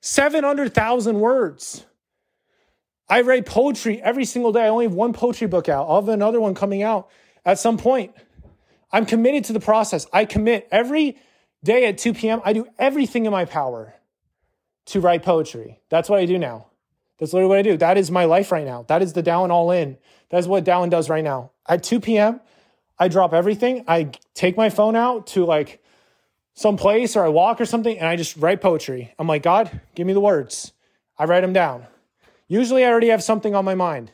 700,000 0.00 1.18
words. 1.18 1.84
I 3.08 3.22
write 3.22 3.44
poetry 3.44 4.00
every 4.00 4.24
single 4.24 4.52
day. 4.52 4.62
I 4.62 4.68
only 4.68 4.84
have 4.84 4.94
one 4.94 5.12
poetry 5.12 5.48
book 5.48 5.68
out. 5.68 5.88
I'll 5.88 6.00
have 6.00 6.08
another 6.08 6.40
one 6.40 6.54
coming 6.54 6.84
out 6.84 7.10
at 7.44 7.58
some 7.58 7.76
point. 7.76 8.14
I'm 8.92 9.04
committed 9.04 9.44
to 9.46 9.52
the 9.52 9.60
process. 9.60 10.06
I 10.12 10.24
commit 10.24 10.68
every 10.70 11.18
day 11.64 11.86
at 11.86 11.98
2 11.98 12.14
p.m. 12.14 12.40
I 12.44 12.52
do 12.52 12.68
everything 12.78 13.24
in 13.24 13.32
my 13.32 13.46
power 13.46 13.94
to 14.86 15.00
write 15.00 15.24
poetry. 15.24 15.80
That's 15.90 16.08
what 16.08 16.20
I 16.20 16.26
do 16.26 16.38
now. 16.38 16.68
That's 17.18 17.32
literally 17.32 17.48
what 17.48 17.58
I 17.58 17.62
do. 17.62 17.76
That 17.76 17.98
is 17.98 18.12
my 18.12 18.26
life 18.26 18.52
right 18.52 18.64
now. 18.64 18.84
That 18.84 19.02
is 19.02 19.12
the 19.12 19.22
Dallin 19.22 19.50
All 19.50 19.72
In. 19.72 19.98
That 20.34 20.40
is 20.40 20.48
what 20.48 20.64
Dallin 20.64 20.90
does 20.90 21.08
right 21.08 21.22
now. 21.22 21.52
At 21.68 21.84
2 21.84 22.00
p.m., 22.00 22.40
I 22.98 23.06
drop 23.06 23.32
everything. 23.32 23.84
I 23.86 24.10
take 24.34 24.56
my 24.56 24.68
phone 24.68 24.96
out 24.96 25.28
to 25.28 25.44
like 25.44 25.80
some 26.54 26.76
place 26.76 27.14
or 27.14 27.24
I 27.24 27.28
walk 27.28 27.60
or 27.60 27.64
something 27.64 27.96
and 27.96 28.08
I 28.08 28.16
just 28.16 28.36
write 28.36 28.60
poetry. 28.60 29.14
I'm 29.16 29.28
like, 29.28 29.44
God, 29.44 29.80
give 29.94 30.08
me 30.08 30.12
the 30.12 30.18
words. 30.18 30.72
I 31.16 31.26
write 31.26 31.42
them 31.42 31.52
down. 31.52 31.86
Usually 32.48 32.84
I 32.84 32.88
already 32.88 33.10
have 33.10 33.22
something 33.22 33.54
on 33.54 33.64
my 33.64 33.76
mind. 33.76 34.10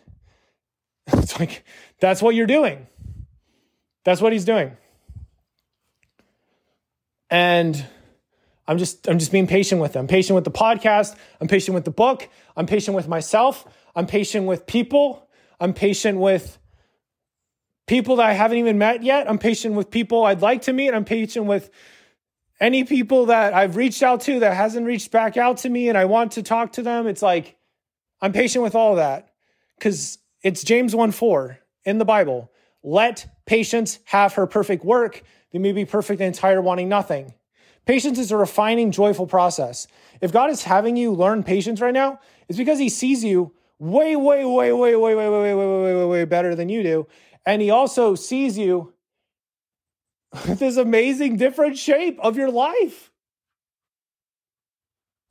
it's 1.06 1.40
like, 1.40 1.64
that's 2.00 2.20
what 2.20 2.35
you're 2.35 2.46
doing. 2.46 2.87
That's 4.04 4.20
what 4.20 4.35
he's 4.35 4.44
doing. 4.44 4.76
And 7.30 7.83
I'm 8.68 8.76
just 8.76 9.09
I'm 9.09 9.18
just 9.18 9.33
being 9.33 9.46
patient 9.46 9.80
with 9.80 9.94
them. 9.94 10.06
Patient 10.06 10.35
with 10.35 10.44
the 10.44 10.50
podcast. 10.50 11.16
I'm 11.40 11.48
patient 11.48 11.74
with 11.74 11.87
the 11.87 11.90
book. 11.90 12.28
I'm 12.59 12.66
patient 12.66 12.94
with 12.94 13.09
myself. 13.09 13.64
I'm 13.96 14.06
patient 14.06 14.44
with 14.44 14.66
people. 14.66 15.26
I'm 15.61 15.75
patient 15.75 16.18
with 16.18 16.59
people 17.87 18.16
that 18.16 18.27
I 18.27 18.33
haven't 18.33 18.59
even 18.59 18.79
met 18.79 19.03
yet. 19.03 19.29
I'm 19.29 19.38
patient 19.38 19.75
with 19.75 19.90
people 19.90 20.25
I'd 20.25 20.40
like 20.40 20.62
to 20.62 20.73
meet. 20.73 20.94
I'm 20.94 21.05
patient 21.05 21.46
with 21.46 21.70
any 22.59 22.85
people 22.85 23.27
that 23.27 23.53
I've 23.53 23.77
reached 23.77 24.03
out 24.03 24.23
to 24.23 24.40
that 24.40 24.57
hasn't 24.57 24.87
reached 24.87 25.11
back 25.11 25.37
out 25.37 25.59
to 25.59 25.68
me 25.68 25.88
and 25.88 25.99
I 25.99 26.07
want 26.07 26.33
to 26.33 26.42
talk 26.42 26.73
to 26.73 26.83
them. 26.83 27.07
It's 27.07 27.23
like 27.23 27.57
I'm 28.20 28.33
patient 28.33 28.62
with 28.62 28.75
all 28.75 28.96
that 28.96 29.33
because 29.79 30.18
it's 30.42 30.62
James 30.62 30.94
1 30.94 31.12
4 31.12 31.59
in 31.85 31.99
the 31.99 32.05
Bible. 32.05 32.51
Let 32.83 33.27
patience 33.46 33.99
have 34.05 34.35
her 34.35 34.46
perfect 34.46 34.85
work. 34.85 35.23
They 35.53 35.59
may 35.59 35.73
be 35.73 35.85
perfect 35.85 36.20
and 36.20 36.29
entire, 36.29 36.62
wanting 36.62 36.88
nothing. 36.88 37.35
Patience 37.87 38.18
is 38.18 38.31
a 38.31 38.37
refining, 38.37 38.92
joyful 38.92 39.27
process. 39.27 39.87
If 40.20 40.33
God 40.33 40.51
is 40.51 40.62
having 40.62 40.96
you 40.96 41.12
learn 41.12 41.42
patience 41.42 41.81
right 41.81 41.94
now, 41.94 42.20
it's 42.49 42.59
because 42.59 42.79
He 42.79 42.88
sees 42.88 43.25
you 43.25 43.53
way, 43.80 44.14
way, 44.14 44.44
way, 44.44 44.72
way, 44.72 44.94
way, 44.94 45.16
way, 45.16 45.28
way, 45.28 45.28
way, 45.28 45.54
way, 45.54 45.82
way, 45.82 45.94
way, 45.94 46.06
way 46.06 46.24
better 46.24 46.54
than 46.54 46.68
you 46.68 46.84
do. 46.84 47.06
And 47.44 47.60
He 47.60 47.70
also 47.70 48.14
sees 48.14 48.56
you 48.56 48.92
with 50.46 50.60
this 50.60 50.76
amazing 50.76 51.36
different 51.36 51.76
shape 51.76 52.20
of 52.20 52.36
your 52.36 52.50
life. 52.50 53.10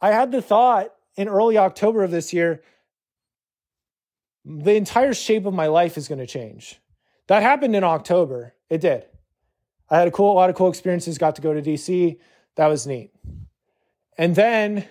I 0.02 0.12
had 0.12 0.32
the 0.32 0.42
thought 0.42 0.94
in 1.16 1.30
early 1.30 1.58
October 1.58 2.04
of 2.04 2.12
this 2.12 2.34
year 2.34 2.62
the 4.46 4.76
entire 4.76 5.14
shape 5.14 5.46
of 5.46 5.54
my 5.54 5.68
life 5.68 5.98
is 5.98 6.08
going 6.08 6.20
to 6.20 6.26
change. 6.26 6.80
That 7.28 7.44
happened 7.44 7.76
in 7.76 7.84
October. 7.84 8.56
It 8.70 8.82
did. 8.82 9.06
I 9.90 10.00
had 10.00 10.08
a 10.08 10.12
cool, 10.12 10.32
a 10.32 10.34
lot 10.34 10.50
of 10.50 10.56
cool 10.56 10.70
experiences. 10.70 11.18
Got 11.18 11.36
to 11.36 11.42
go 11.42 11.54
to 11.54 11.62
DC. 11.62 12.18
That 12.56 12.68
was 12.68 12.88
neat. 12.88 13.12
And 14.18 14.36
then 14.36 14.88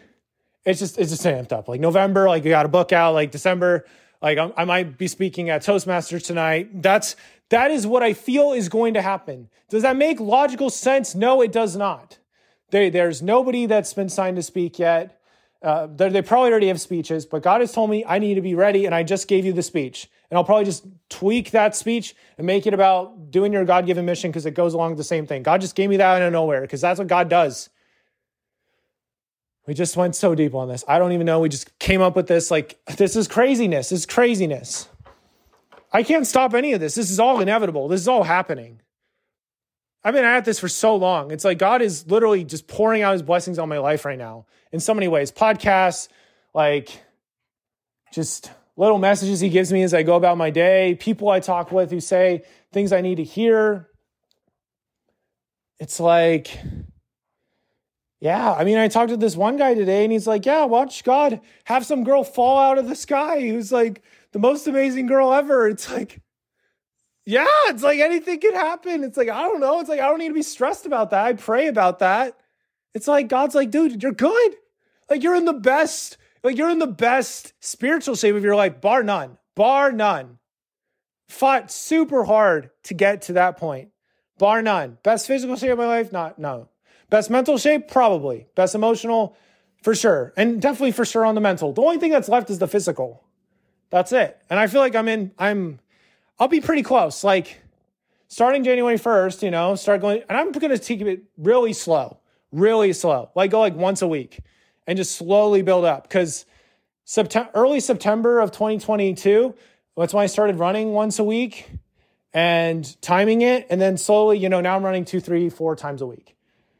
it's 0.68 0.80
just 0.80 0.98
it's 0.98 1.10
just 1.10 1.24
amped 1.24 1.52
up. 1.52 1.68
Like 1.68 1.80
November, 1.80 2.28
like 2.28 2.44
you 2.44 2.50
got 2.50 2.66
a 2.66 2.68
book 2.68 2.92
out. 2.92 3.14
Like 3.14 3.30
December, 3.30 3.86
like 4.20 4.38
I'm, 4.38 4.52
I 4.56 4.64
might 4.64 4.98
be 4.98 5.08
speaking 5.08 5.50
at 5.50 5.62
Toastmasters 5.62 6.24
tonight. 6.24 6.82
That's 6.82 7.16
that 7.48 7.70
is 7.70 7.86
what 7.86 8.02
I 8.02 8.12
feel 8.12 8.52
is 8.52 8.68
going 8.68 8.94
to 8.94 9.02
happen. 9.02 9.48
Does 9.70 9.82
that 9.82 9.96
make 9.96 10.20
logical 10.20 10.70
sense? 10.70 11.14
No, 11.14 11.40
it 11.40 11.52
does 11.52 11.76
not. 11.76 12.18
There, 12.70 12.90
there's 12.90 13.22
nobody 13.22 13.64
that's 13.64 13.94
been 13.94 14.10
signed 14.10 14.36
to 14.36 14.42
speak 14.42 14.78
yet. 14.78 15.14
Uh, 15.62 15.88
they 15.90 16.22
probably 16.22 16.50
already 16.50 16.68
have 16.68 16.80
speeches, 16.80 17.26
but 17.26 17.42
God 17.42 17.60
has 17.60 17.72
told 17.72 17.90
me 17.90 18.04
I 18.06 18.18
need 18.18 18.34
to 18.34 18.42
be 18.42 18.54
ready, 18.54 18.86
and 18.86 18.94
I 18.94 19.02
just 19.02 19.26
gave 19.26 19.44
you 19.44 19.52
the 19.52 19.62
speech. 19.62 20.08
And 20.30 20.36
I'll 20.36 20.44
probably 20.44 20.66
just 20.66 20.86
tweak 21.08 21.50
that 21.52 21.74
speech 21.74 22.14
and 22.36 22.46
make 22.46 22.66
it 22.66 22.74
about 22.74 23.30
doing 23.30 23.52
your 23.52 23.64
God 23.64 23.86
given 23.86 24.04
mission 24.04 24.30
because 24.30 24.46
it 24.46 24.52
goes 24.52 24.74
along 24.74 24.90
with 24.90 24.98
the 24.98 25.04
same 25.04 25.26
thing. 25.26 25.42
God 25.42 25.60
just 25.60 25.74
gave 25.74 25.88
me 25.88 25.96
that 25.96 26.16
out 26.16 26.22
of 26.22 26.32
nowhere 26.32 26.60
because 26.60 26.82
that's 26.82 26.98
what 26.98 27.08
God 27.08 27.30
does. 27.30 27.70
We 29.68 29.74
just 29.74 29.98
went 29.98 30.16
so 30.16 30.34
deep 30.34 30.54
on 30.54 30.66
this. 30.66 30.82
I 30.88 30.98
don't 30.98 31.12
even 31.12 31.26
know. 31.26 31.40
We 31.40 31.50
just 31.50 31.78
came 31.78 32.00
up 32.00 32.16
with 32.16 32.26
this. 32.26 32.50
Like, 32.50 32.78
this 32.96 33.14
is 33.16 33.28
craziness. 33.28 33.90
This 33.90 34.00
is 34.00 34.06
craziness. 34.06 34.88
I 35.92 36.02
can't 36.02 36.26
stop 36.26 36.54
any 36.54 36.72
of 36.72 36.80
this. 36.80 36.94
This 36.94 37.10
is 37.10 37.20
all 37.20 37.38
inevitable. 37.40 37.86
This 37.86 38.00
is 38.00 38.08
all 38.08 38.22
happening. 38.22 38.80
I've 40.02 40.14
been 40.14 40.24
at 40.24 40.46
this 40.46 40.58
for 40.58 40.68
so 40.68 40.96
long. 40.96 41.32
It's 41.32 41.44
like 41.44 41.58
God 41.58 41.82
is 41.82 42.10
literally 42.10 42.44
just 42.44 42.66
pouring 42.66 43.02
out 43.02 43.12
his 43.12 43.20
blessings 43.20 43.58
on 43.58 43.68
my 43.68 43.76
life 43.76 44.06
right 44.06 44.16
now 44.16 44.46
in 44.72 44.80
so 44.80 44.94
many 44.94 45.06
ways. 45.06 45.30
Podcasts, 45.30 46.08
like 46.54 47.02
just 48.10 48.50
little 48.78 48.96
messages 48.96 49.38
he 49.38 49.50
gives 49.50 49.70
me 49.70 49.82
as 49.82 49.92
I 49.92 50.02
go 50.02 50.16
about 50.16 50.38
my 50.38 50.48
day, 50.48 50.96
people 50.98 51.28
I 51.28 51.40
talk 51.40 51.72
with 51.72 51.90
who 51.90 52.00
say 52.00 52.44
things 52.72 52.90
I 52.90 53.02
need 53.02 53.16
to 53.16 53.24
hear. 53.24 53.90
It's 55.78 56.00
like, 56.00 56.58
yeah, 58.20 58.52
I 58.52 58.64
mean, 58.64 58.78
I 58.78 58.88
talked 58.88 59.10
to 59.10 59.16
this 59.16 59.36
one 59.36 59.56
guy 59.56 59.74
today 59.74 60.02
and 60.02 60.12
he's 60.12 60.26
like, 60.26 60.44
yeah, 60.44 60.64
watch 60.64 61.04
God 61.04 61.40
have 61.64 61.86
some 61.86 62.02
girl 62.02 62.24
fall 62.24 62.58
out 62.58 62.78
of 62.78 62.88
the 62.88 62.96
sky 62.96 63.40
who's 63.40 63.70
like 63.70 64.02
the 64.32 64.40
most 64.40 64.66
amazing 64.66 65.06
girl 65.06 65.32
ever. 65.32 65.68
It's 65.68 65.90
like, 65.90 66.20
yeah, 67.24 67.46
it's 67.66 67.82
like 67.82 68.00
anything 68.00 68.40
can 68.40 68.54
happen. 68.54 69.04
It's 69.04 69.16
like, 69.16 69.28
I 69.28 69.42
don't 69.42 69.60
know. 69.60 69.80
It's 69.80 69.88
like, 69.88 70.00
I 70.00 70.08
don't 70.08 70.18
need 70.18 70.28
to 70.28 70.34
be 70.34 70.42
stressed 70.42 70.86
about 70.86 71.10
that. 71.10 71.26
I 71.26 71.34
pray 71.34 71.68
about 71.68 72.00
that. 72.00 72.38
It's 72.94 73.06
like, 73.06 73.28
God's 73.28 73.54
like, 73.54 73.70
dude, 73.70 74.02
you're 74.02 74.12
good. 74.12 74.56
Like, 75.08 75.22
you're 75.22 75.36
in 75.36 75.44
the 75.44 75.52
best, 75.52 76.16
like, 76.42 76.56
you're 76.56 76.70
in 76.70 76.78
the 76.78 76.86
best 76.86 77.52
spiritual 77.60 78.14
shape 78.16 78.34
of 78.34 78.42
your 78.42 78.56
life, 78.56 78.80
bar 78.80 79.02
none, 79.02 79.38
bar 79.54 79.92
none. 79.92 80.38
Fought 81.28 81.70
super 81.70 82.24
hard 82.24 82.70
to 82.84 82.94
get 82.94 83.22
to 83.22 83.34
that 83.34 83.58
point, 83.58 83.90
bar 84.38 84.62
none. 84.62 84.98
Best 85.02 85.26
physical 85.26 85.56
shape 85.56 85.72
of 85.72 85.78
my 85.78 85.86
life? 85.86 86.10
Not, 86.10 86.38
no. 86.38 86.68
Best 87.10 87.30
mental 87.30 87.58
shape? 87.58 87.88
Probably. 87.88 88.46
Best 88.54 88.74
emotional? 88.74 89.36
For 89.82 89.94
sure. 89.94 90.32
And 90.36 90.60
definitely 90.60 90.92
for 90.92 91.04
sure 91.04 91.24
on 91.24 91.34
the 91.34 91.40
mental. 91.40 91.72
The 91.72 91.82
only 91.82 91.98
thing 91.98 92.10
that's 92.10 92.28
left 92.28 92.50
is 92.50 92.58
the 92.58 92.66
physical. 92.66 93.24
That's 93.90 94.12
it. 94.12 94.40
And 94.50 94.58
I 94.58 94.66
feel 94.66 94.80
like 94.80 94.94
I'm 94.94 95.08
in, 95.08 95.32
I'm, 95.38 95.80
I'll 96.38 96.48
be 96.48 96.60
pretty 96.60 96.82
close. 96.82 97.24
Like 97.24 97.60
starting 98.26 98.64
January 98.64 98.96
1st, 98.96 99.42
you 99.42 99.50
know, 99.50 99.74
start 99.74 100.00
going, 100.00 100.22
and 100.28 100.36
I'm 100.36 100.52
going 100.52 100.70
to 100.70 100.78
take 100.78 101.00
it 101.00 101.22
really 101.36 101.72
slow, 101.72 102.18
really 102.52 102.92
slow. 102.92 103.30
Like 103.34 103.50
go 103.50 103.60
like 103.60 103.74
once 103.76 104.02
a 104.02 104.08
week 104.08 104.40
and 104.86 104.96
just 104.96 105.16
slowly 105.16 105.62
build 105.62 105.84
up 105.84 106.02
because 106.02 106.44
September, 107.04 107.50
early 107.54 107.80
September 107.80 108.40
of 108.40 108.52
2022, 108.52 109.54
that's 109.96 110.12
when 110.12 110.22
I 110.22 110.26
started 110.26 110.56
running 110.56 110.92
once 110.92 111.18
a 111.18 111.24
week 111.24 111.70
and 112.32 113.00
timing 113.00 113.42
it. 113.42 113.66
And 113.70 113.80
then 113.80 113.96
slowly, 113.96 114.38
you 114.38 114.48
know, 114.48 114.60
now 114.60 114.76
I'm 114.76 114.84
running 114.84 115.04
two, 115.04 115.20
three, 115.20 115.48
four 115.48 115.74
times 115.74 116.02
a 116.02 116.06
week. 116.06 116.36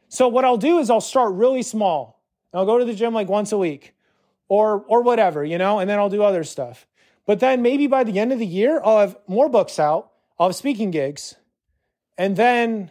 So 0.08 0.28
what 0.28 0.44
I'll 0.44 0.56
do 0.56 0.78
is 0.78 0.90
I'll 0.90 1.00
start 1.00 1.32
really 1.34 1.62
small. 1.62 2.22
I'll 2.52 2.66
go 2.66 2.78
to 2.78 2.84
the 2.84 2.94
gym 2.94 3.12
like 3.12 3.28
once 3.28 3.52
a 3.52 3.58
week 3.58 3.94
or, 4.48 4.84
or 4.88 5.02
whatever, 5.02 5.44
you 5.44 5.58
know, 5.58 5.78
and 5.78 5.88
then 5.88 5.98
I'll 5.98 6.08
do 6.08 6.22
other 6.22 6.44
stuff. 6.44 6.86
But 7.26 7.40
then 7.40 7.60
maybe 7.60 7.86
by 7.86 8.04
the 8.04 8.18
end 8.18 8.32
of 8.32 8.38
the 8.38 8.46
year, 8.46 8.80
I'll 8.82 9.00
have 9.00 9.18
more 9.26 9.50
books 9.50 9.78
out, 9.78 10.10
I'll 10.38 10.48
have 10.48 10.56
speaking 10.56 10.90
gigs, 10.90 11.36
and 12.16 12.36
then 12.36 12.90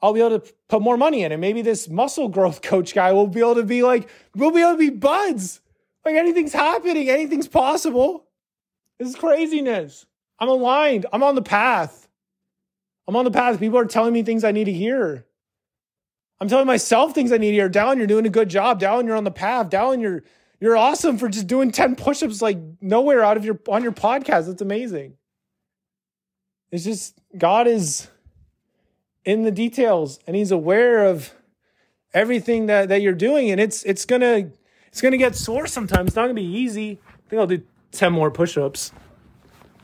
I'll 0.00 0.12
be 0.12 0.20
able 0.20 0.40
to 0.40 0.52
put 0.68 0.82
more 0.82 0.96
money 0.96 1.24
in 1.24 1.32
it. 1.32 1.38
Maybe 1.38 1.62
this 1.62 1.88
muscle 1.88 2.28
growth 2.28 2.62
coach 2.62 2.94
guy 2.94 3.12
will 3.12 3.26
be 3.26 3.40
able 3.40 3.56
to 3.56 3.64
be 3.64 3.82
like, 3.82 4.08
we'll 4.36 4.52
be 4.52 4.60
able 4.60 4.72
to 4.72 4.78
be 4.78 4.90
buds. 4.90 5.60
Like 6.04 6.14
anything's 6.14 6.52
happening, 6.52 7.10
anything's 7.10 7.48
possible. 7.48 8.26
This 8.98 9.08
is 9.08 9.16
craziness. 9.16 10.06
I'm 10.38 10.48
aligned. 10.48 11.06
I'm 11.12 11.22
on 11.22 11.34
the 11.34 11.42
path. 11.42 12.08
I'm 13.06 13.16
on 13.16 13.24
the 13.24 13.30
path. 13.30 13.58
People 13.58 13.78
are 13.78 13.84
telling 13.84 14.12
me 14.12 14.22
things 14.22 14.44
I 14.44 14.52
need 14.52 14.64
to 14.64 14.72
hear. 14.72 15.26
I'm 16.40 16.48
telling 16.48 16.66
myself 16.66 17.14
things 17.14 17.32
I 17.32 17.36
need 17.36 17.52
hear. 17.52 17.68
Dallin, 17.68 17.98
you're 17.98 18.06
doing 18.06 18.26
a 18.26 18.30
good 18.30 18.48
job. 18.48 18.80
Dallin, 18.80 19.06
you're 19.06 19.16
on 19.16 19.24
the 19.24 19.30
path. 19.30 19.68
Dallin, 19.68 20.00
you're 20.00 20.22
you're 20.60 20.76
awesome 20.76 21.16
for 21.16 21.28
just 21.28 21.46
doing 21.46 21.70
10 21.70 21.96
push-ups 21.96 22.42
like 22.42 22.58
nowhere 22.80 23.22
out 23.22 23.36
of 23.36 23.44
your 23.44 23.58
on 23.68 23.82
your 23.82 23.92
podcast. 23.92 24.46
That's 24.46 24.62
amazing. 24.62 25.14
It's 26.70 26.84
just 26.84 27.20
God 27.36 27.66
is 27.66 28.08
in 29.24 29.42
the 29.42 29.50
details 29.50 30.18
and 30.26 30.36
he's 30.36 30.50
aware 30.50 31.06
of 31.06 31.34
everything 32.14 32.66
that, 32.66 32.88
that 32.88 33.02
you're 33.02 33.12
doing. 33.12 33.50
And 33.50 33.60
it's 33.60 33.82
it's 33.84 34.04
gonna 34.04 34.50
it's 34.88 35.00
gonna 35.00 35.18
get 35.18 35.34
sore 35.34 35.66
sometimes. 35.66 36.08
It's 36.08 36.16
not 36.16 36.22
gonna 36.22 36.34
be 36.34 36.42
easy. 36.42 37.00
I 37.06 37.28
think 37.28 37.40
I'll 37.40 37.46
do 37.46 37.62
10 37.92 38.12
more 38.12 38.30
push-ups. 38.30 38.92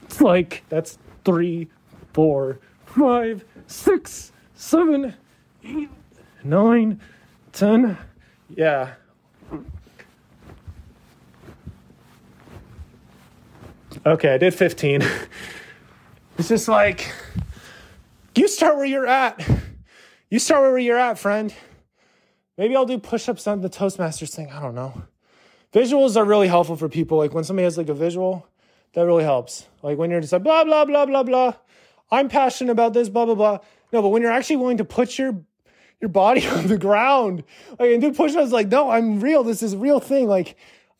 It's 0.04 0.20
like 0.20 0.64
that's 0.68 0.98
three, 1.24 1.68
four, 2.12 2.60
five, 2.86 3.44
six, 3.66 4.32
seven, 4.54 5.14
eight, 5.64 5.90
nine, 6.48 7.00
ten. 7.52 7.98
Yeah. 8.48 8.94
Okay, 14.04 14.34
I 14.34 14.38
did 14.38 14.54
15. 14.54 15.02
it's 16.38 16.48
just 16.48 16.68
like, 16.68 17.12
you 18.36 18.46
start 18.46 18.76
where 18.76 18.84
you're 18.84 19.06
at. 19.06 19.44
You 20.30 20.38
start 20.38 20.62
where 20.62 20.78
you're 20.78 20.98
at, 20.98 21.18
friend. 21.18 21.54
Maybe 22.58 22.76
I'll 22.76 22.86
do 22.86 22.98
push 22.98 23.28
ups 23.28 23.46
on 23.46 23.60
the 23.60 23.70
Toastmasters 23.70 24.34
thing. 24.34 24.50
I 24.50 24.60
don't 24.60 24.74
know. 24.74 25.02
Visuals 25.72 26.16
are 26.16 26.24
really 26.24 26.48
helpful 26.48 26.76
for 26.76 26.88
people. 26.88 27.18
Like 27.18 27.34
when 27.34 27.44
somebody 27.44 27.64
has 27.64 27.76
like 27.76 27.88
a 27.88 27.94
visual, 27.94 28.46
that 28.94 29.02
really 29.02 29.24
helps. 29.24 29.66
Like 29.82 29.98
when 29.98 30.10
you're 30.10 30.20
just 30.20 30.32
like, 30.32 30.42
blah, 30.42 30.64
blah, 30.64 30.84
blah, 30.84 31.06
blah, 31.06 31.22
blah. 31.22 31.54
I'm 32.10 32.28
passionate 32.28 32.70
about 32.70 32.92
this, 32.94 33.08
blah, 33.08 33.24
blah, 33.24 33.34
blah. 33.34 33.58
No, 33.92 34.02
but 34.02 34.08
when 34.08 34.22
you're 34.22 34.32
actually 34.32 34.56
willing 34.56 34.78
to 34.78 34.84
put 34.84 35.18
your 35.18 35.44
your 36.00 36.08
body 36.08 36.46
on 36.48 36.66
the 36.66 36.78
ground, 36.78 37.44
like 37.78 37.90
and 37.90 38.00
do 38.00 38.12
push-ups, 38.12 38.52
like, 38.52 38.68
no, 38.68 38.90
I'm 38.90 39.20
real. 39.20 39.42
This 39.42 39.62
is 39.62 39.74
a 39.74 39.78
real 39.78 40.00
thing. 40.00 40.28
Like, 40.28 40.56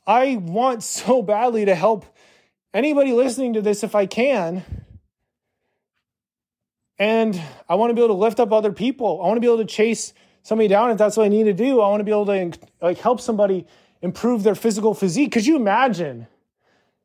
I 0.07 0.37
want 0.37 0.83
so 0.83 1.23
badly 1.23 1.65
to 1.65 1.75
help 1.75 2.07
anybody 2.73 3.13
listening 3.13 3.55
to 3.55 3.63
this 3.63 3.83
if 3.83 3.95
I 3.95 4.07
can. 4.07 4.65
And 6.99 7.41
I 7.69 7.75
want 7.75 7.91
to 7.91 7.95
be 7.95 8.01
able 8.01 8.15
to 8.15 8.21
lift 8.21 8.41
up 8.41 8.53
other 8.53 8.73
people. 8.73 9.21
I 9.23 9.27
want 9.27 9.37
to 9.37 9.41
be 9.41 9.47
able 9.47 9.59
to 9.59 9.67
chase 9.67 10.15
somebody 10.43 10.69
down 10.69 10.91
if 10.91 10.99
that's 10.99 11.17
what 11.17 11.25
I 11.25 11.29
need 11.29 11.45
to 11.45 11.53
do. 11.53 11.81
I 11.81 11.89
want 11.89 12.01
to 12.01 12.05
be 12.05 12.11
able 12.11 12.27
to 12.27 12.53
like 12.81 12.99
help 12.99 13.21
somebody 13.21 13.67
improve 14.01 14.45
their 14.45 14.55
physical 14.55 14.95
physique. 14.95 15.33
Could 15.33 15.45
you 15.45 15.57
imagine 15.57 16.27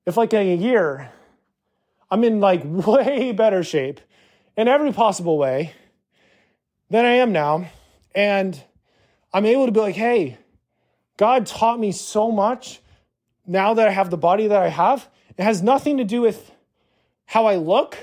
if 0.06 0.16
like 0.16 0.34
in 0.34 0.48
a 0.48 0.56
year 0.56 1.12
I'm 2.10 2.24
in 2.24 2.40
like 2.40 2.62
way 2.66 3.32
better 3.32 3.64
shape 3.64 4.00
in 4.56 4.68
every 4.68 4.94
possible 4.94 5.38
way 5.38 5.74
than 6.90 7.06
I 7.06 7.14
am 7.16 7.32
now 7.32 7.70
and 8.14 8.62
I'm 9.34 9.46
able 9.46 9.66
to 9.66 9.72
be 9.72 9.80
like, 9.80 9.96
"Hey, 9.96 10.38
God 11.18 11.46
taught 11.46 11.80
me 11.80 11.92
so 11.92 12.32
much 12.32 12.80
now 13.46 13.74
that 13.74 13.88
I 13.88 13.92
have 13.92 14.10
the 14.10 14.18
body 14.18 14.48
that 14.48 14.62
I 14.62 14.70
have 14.70 15.10
it 15.38 15.44
has 15.44 15.64
nothing 15.64 15.98
to 15.98 16.04
do 16.04 16.22
with 16.22 16.52
how 17.26 17.46
I 17.46 17.56
look. 17.56 17.98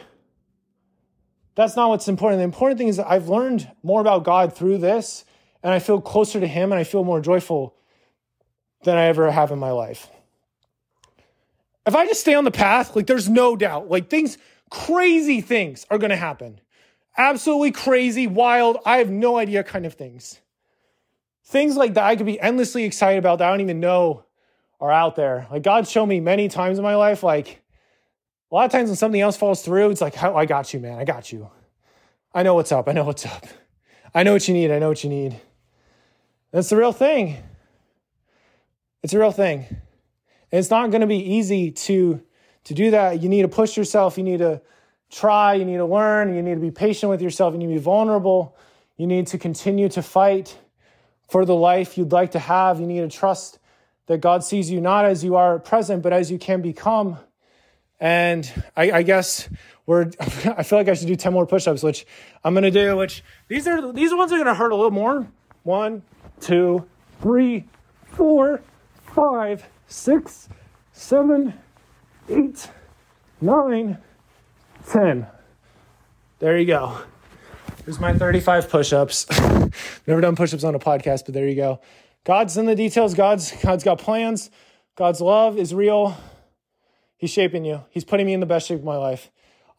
That's 1.55 1.77
not 1.77 1.89
what's 1.89 2.09
important. 2.09 2.41
The 2.41 2.45
important 2.45 2.79
thing 2.79 2.89
is 2.89 2.97
that 2.97 3.09
I've 3.09 3.29
learned 3.29 3.71
more 3.83 4.01
about 4.01 4.25
God 4.25 4.55
through 4.57 4.79
this, 4.79 5.25
and 5.63 5.73
I 5.73 5.79
feel 5.79 6.01
closer 6.01 6.41
to 6.41 6.47
Him 6.47 6.73
and 6.73 6.79
I 6.81 6.85
feel 6.85 7.05
more 7.05 7.21
joyful 7.21 7.77
than 8.85 8.97
I 8.97 9.05
ever 9.05 9.31
have 9.31 9.51
in 9.51 9.59
my 9.59 9.71
life. 9.71 10.09
If 11.87 11.95
I 11.95 12.07
just 12.07 12.21
stay 12.21 12.35
on 12.35 12.45
the 12.45 12.51
path, 12.51 12.95
like 12.95 13.07
there's 13.07 13.29
no 13.29 13.57
doubt, 13.57 13.89
like 13.89 14.09
things, 14.09 14.39
crazy 14.71 15.41
things 15.41 15.87
are 15.91 15.99
gonna 15.99 16.17
happen. 16.17 16.61
Absolutely 17.19 17.73
crazy, 17.73 18.29
wild, 18.29 18.79
I 18.87 18.99
have 18.99 19.11
no 19.11 19.37
idea 19.37 19.65
kind 19.65 19.85
of 19.85 19.95
things. 19.95 20.41
Things 21.45 21.77
like 21.77 21.95
that 21.95 22.05
I 22.05 22.15
could 22.15 22.27
be 22.27 22.41
endlessly 22.41 22.85
excited 22.85 23.19
about 23.19 23.41
that 23.41 23.49
I 23.49 23.51
don't 23.51 23.61
even 23.61 23.81
know 23.81 24.25
are 24.81 24.93
out 24.93 25.17
there. 25.17 25.49
Like 25.51 25.65
God 25.65 25.89
showed 25.89 26.07
me 26.07 26.21
many 26.21 26.49
times 26.49 26.79
in 26.79 26.85
my 26.85 26.95
life, 26.95 27.25
like 27.25 27.61
a 28.51 28.55
lot 28.55 28.67
of 28.67 28.71
times 28.71 28.89
when 28.89 28.97
something 28.97 29.21
else 29.21 29.37
falls 29.37 29.63
through, 29.63 29.91
it's 29.91 30.01
like, 30.01 30.23
I 30.23 30.47
got 30.47 30.73
you, 30.73 30.79
man. 30.79 30.99
I 30.99 31.05
got 31.05 31.33
you. 31.33 31.51
I 32.33 32.45
know 32.45 32.55
what's 32.55 32.71
up. 32.71 32.89
I 32.89 32.93
know 32.93 33.05
what's 33.05 33.27
up. 33.27 33.47
I 34.15 34.23
know 34.23 34.33
what 34.33 34.47
you 34.47 34.55
need. 34.55 34.71
I 34.71 34.79
know 34.79 34.89
what 34.89 35.03
you 35.03 35.11
need. 35.11 35.41
That's 36.53 36.71
the 36.71 36.77
real 36.77 36.93
thing. 36.93 37.37
It's 39.03 39.13
a 39.13 39.19
real 39.19 39.33
thing. 39.33 39.67
And 40.51 40.59
it's 40.59 40.71
not 40.71 40.91
going 40.91 41.03
to 41.03 41.07
be 41.07 41.35
easy 41.35 41.73
to, 41.73 42.23
to 42.65 42.75
do 42.75 42.93
that. 42.93 43.23
You 43.23 43.29
need 43.29 43.43
to 43.43 43.49
push 43.49 43.77
yourself. 43.77 44.17
You 44.17 44.25
need 44.25 44.39
to 44.39 44.63
try. 45.11 45.55
You 45.55 45.65
need 45.65 45.77
to 45.77 45.87
learn. 45.87 46.35
You 46.35 46.43
need 46.43 46.55
to 46.55 46.61
be 46.61 46.71
patient 46.71 47.11
with 47.11 47.23
yourself. 47.23 47.53
You 47.55 47.59
need 47.59 47.69
to 47.69 47.75
be 47.75 47.79
vulnerable. 47.79 48.57
You 48.97 49.07
need 49.07 49.29
to 49.29 49.39
continue 49.39 49.89
to 49.91 50.03
fight 50.03 50.59
for 51.29 51.45
the 51.45 51.55
life 51.55 51.97
you'd 51.97 52.13
like 52.13 52.33
to 52.33 52.39
have. 52.39 52.81
You 52.81 52.87
need 52.87 53.01
to 53.01 53.09
trust 53.09 53.59
that 54.07 54.21
God 54.21 54.43
sees 54.43 54.71
you 54.71 54.81
not 54.81 55.05
as 55.05 55.23
you 55.23 55.37
are 55.37 55.57
at 55.57 55.65
present, 55.65 56.03
but 56.03 56.13
as 56.13 56.31
you 56.31 56.39
can 56.39 56.63
become. 56.63 57.19
And 58.01 58.51
I, 58.77 58.91
I 58.91 59.03
guess 59.03 59.49
we're, 59.87 60.11
I 60.21 60.63
feel 60.63 60.79
like 60.79 60.89
I 60.89 60.95
should 60.95 61.09
do 61.09 61.17
10 61.17 61.33
more 61.33 61.47
push-ups, 61.47 61.83
which 61.83 62.07
I'm 62.43 62.55
going 62.55 62.65
to 62.65 62.71
do, 62.71 62.97
which 62.97 63.23
these 63.49 63.67
are, 63.67 63.93
these 63.93 64.13
ones 64.15 64.33
are 64.33 64.37
going 64.37 64.47
to 64.47 64.55
hurt 64.55 64.73
a 64.73 64.77
little 64.77 64.91
more. 64.91 65.27
One, 65.63 66.03
two, 66.41 66.87
three, 67.21 67.65
four, 68.07 68.63
five, 69.15 69.69
six, 69.87 70.49
seven, 70.93 71.55
eight, 72.29 72.69
nine, 73.41 73.99
ten. 74.89 75.27
There 76.39 76.59
you 76.59 76.67
go. 76.67 76.99
There's 77.85 78.01
my 78.01 78.13
35 78.13 78.69
push-ups. 78.69 79.27
Never 80.07 80.21
done 80.21 80.37
push-ups 80.37 80.65
on 80.65 80.75
a 80.75 80.79
podcast, 80.79 81.25
but 81.25 81.35
there 81.35 81.49
you 81.49 81.57
go. 81.57 81.81
God's 82.25 82.57
in 82.57 82.67
the 82.67 82.75
details. 82.75 83.15
God's 83.15 83.53
God's 83.63 83.85
got 83.85 83.99
plans. 83.99 84.51
God's 84.97 85.21
love 85.21 85.59
is 85.59 85.75
real. 85.75 86.17
He's 87.17 87.31
shaping 87.31 87.65
you. 87.65 87.85
He's 87.91 88.05
putting 88.05 88.27
me 88.27 88.35
in 88.35 88.41
the 88.41 88.47
best 88.47 88.69
shape 88.69 88.79
of 88.79 88.85
my 88.85 88.97
life. 88.97 89.31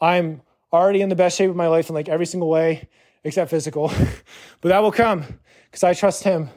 I'm 0.02 0.42
already 0.72 1.02
in 1.02 1.10
the 1.10 1.16
best 1.16 1.38
shape 1.38 1.50
of 1.50 1.56
my 1.56 1.68
life 1.68 1.90
in 1.90 1.96
like 1.96 2.10
every 2.10 2.26
single 2.26 2.50
way 2.50 2.88
except 3.24 3.50
physical. 3.50 3.88
but 4.62 4.70
that 4.70 4.82
will 4.82 4.92
come 4.92 5.26
because 5.66 5.84
I 5.84 5.94
trust 5.94 6.24
him. 6.24 6.50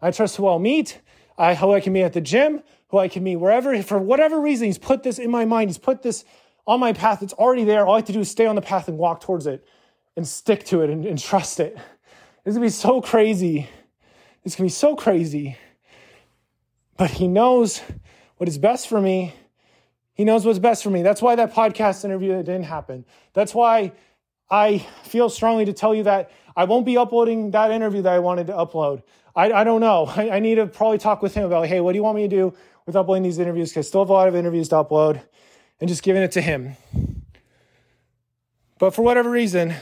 I 0.00 0.10
trust 0.10 0.36
who 0.36 0.46
I'll 0.46 0.58
meet, 0.58 1.00
I, 1.38 1.54
who 1.54 1.72
I 1.72 1.80
can 1.80 1.92
meet 1.92 2.02
at 2.02 2.12
the 2.12 2.20
gym, 2.20 2.62
who 2.88 2.98
I 2.98 3.08
can 3.08 3.22
meet 3.22 3.36
wherever. 3.36 3.80
For 3.82 3.98
whatever 3.98 4.40
reason, 4.40 4.66
he's 4.66 4.78
put 4.78 5.02
this 5.02 5.18
in 5.18 5.30
my 5.30 5.44
mind. 5.44 5.70
He's 5.70 5.78
put 5.78 6.02
this 6.02 6.24
on 6.66 6.80
my 6.80 6.92
path. 6.92 7.22
It's 7.22 7.32
already 7.34 7.64
there. 7.64 7.86
All 7.86 7.94
I 7.94 7.98
have 7.98 8.06
to 8.06 8.12
do 8.12 8.20
is 8.20 8.30
stay 8.30 8.46
on 8.46 8.56
the 8.56 8.62
path 8.62 8.88
and 8.88 8.98
walk 8.98 9.20
towards 9.20 9.46
it 9.46 9.66
and 10.16 10.26
stick 10.26 10.64
to 10.64 10.82
it 10.82 10.90
and, 10.90 11.04
and 11.04 11.18
trust 11.18 11.60
it. 11.60 11.76
It's 12.44 12.54
gonna 12.54 12.66
be 12.66 12.70
so 12.70 13.00
crazy. 13.00 13.68
It's 14.44 14.54
to 14.54 14.62
be 14.62 14.68
so 14.68 14.94
crazy. 14.94 15.58
But 16.96 17.10
he 17.10 17.26
knows 17.26 17.82
what 18.36 18.48
is 18.48 18.58
best 18.58 18.88
for 18.88 19.00
me. 19.00 19.34
He 20.14 20.24
knows 20.24 20.46
what's 20.46 20.60
best 20.60 20.84
for 20.84 20.90
me. 20.90 21.02
That's 21.02 21.20
why 21.20 21.34
that 21.34 21.52
podcast 21.52 22.04
interview 22.04 22.32
didn't 22.36 22.62
happen. 22.62 23.04
That's 23.32 23.52
why 23.52 23.92
I 24.48 24.86
feel 25.02 25.28
strongly 25.28 25.64
to 25.64 25.72
tell 25.72 25.94
you 25.94 26.04
that 26.04 26.30
I 26.56 26.62
won't 26.62 26.86
be 26.86 26.96
uploading 26.96 27.50
that 27.50 27.72
interview 27.72 28.02
that 28.02 28.12
I 28.12 28.20
wanted 28.20 28.46
to 28.46 28.52
upload. 28.52 29.02
I, 29.34 29.50
I 29.50 29.64
don't 29.64 29.80
know. 29.80 30.06
I, 30.16 30.30
I, 30.30 30.38
need 30.38 30.54
to 30.54 30.66
probably 30.66 30.98
talk 30.98 31.22
with 31.22 31.34
him 31.34 31.44
about, 31.44 31.62
like, 31.62 31.68
hey, 31.68 31.80
what 31.80 31.92
do 31.92 31.96
you 31.98 32.04
want 32.04 32.16
me 32.16 32.22
to 32.22 32.28
do 32.28 32.54
with 32.86 32.94
uploading 32.94 33.24
these 33.24 33.40
interviews? 33.40 33.70
Because 33.70 33.86
I 33.86 33.88
still 33.88 34.02
have 34.02 34.10
a 34.10 34.12
lot 34.12 34.28
of 34.28 34.36
interviews 34.36 34.68
to 34.68 34.76
upload 34.76 35.20
and 35.80 35.88
just 35.88 36.02
giving 36.02 36.22
it 36.22 36.32
to 36.32 36.40
him. 36.40 36.76
But 38.78 38.94
for 38.94 39.02
whatever 39.02 39.30
reason, 39.30 39.74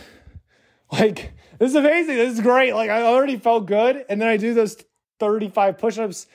like 0.92 1.33
this 1.59 1.70
is 1.70 1.76
amazing. 1.76 2.16
This 2.16 2.35
is 2.35 2.40
great. 2.40 2.74
Like 2.74 2.90
I 2.90 3.02
already 3.02 3.37
felt 3.37 3.66
good, 3.66 4.04
and 4.09 4.20
then 4.20 4.28
I 4.28 4.37
do 4.37 4.54
those 4.54 4.83
35 5.20 5.78
push-ups. 5.78 6.26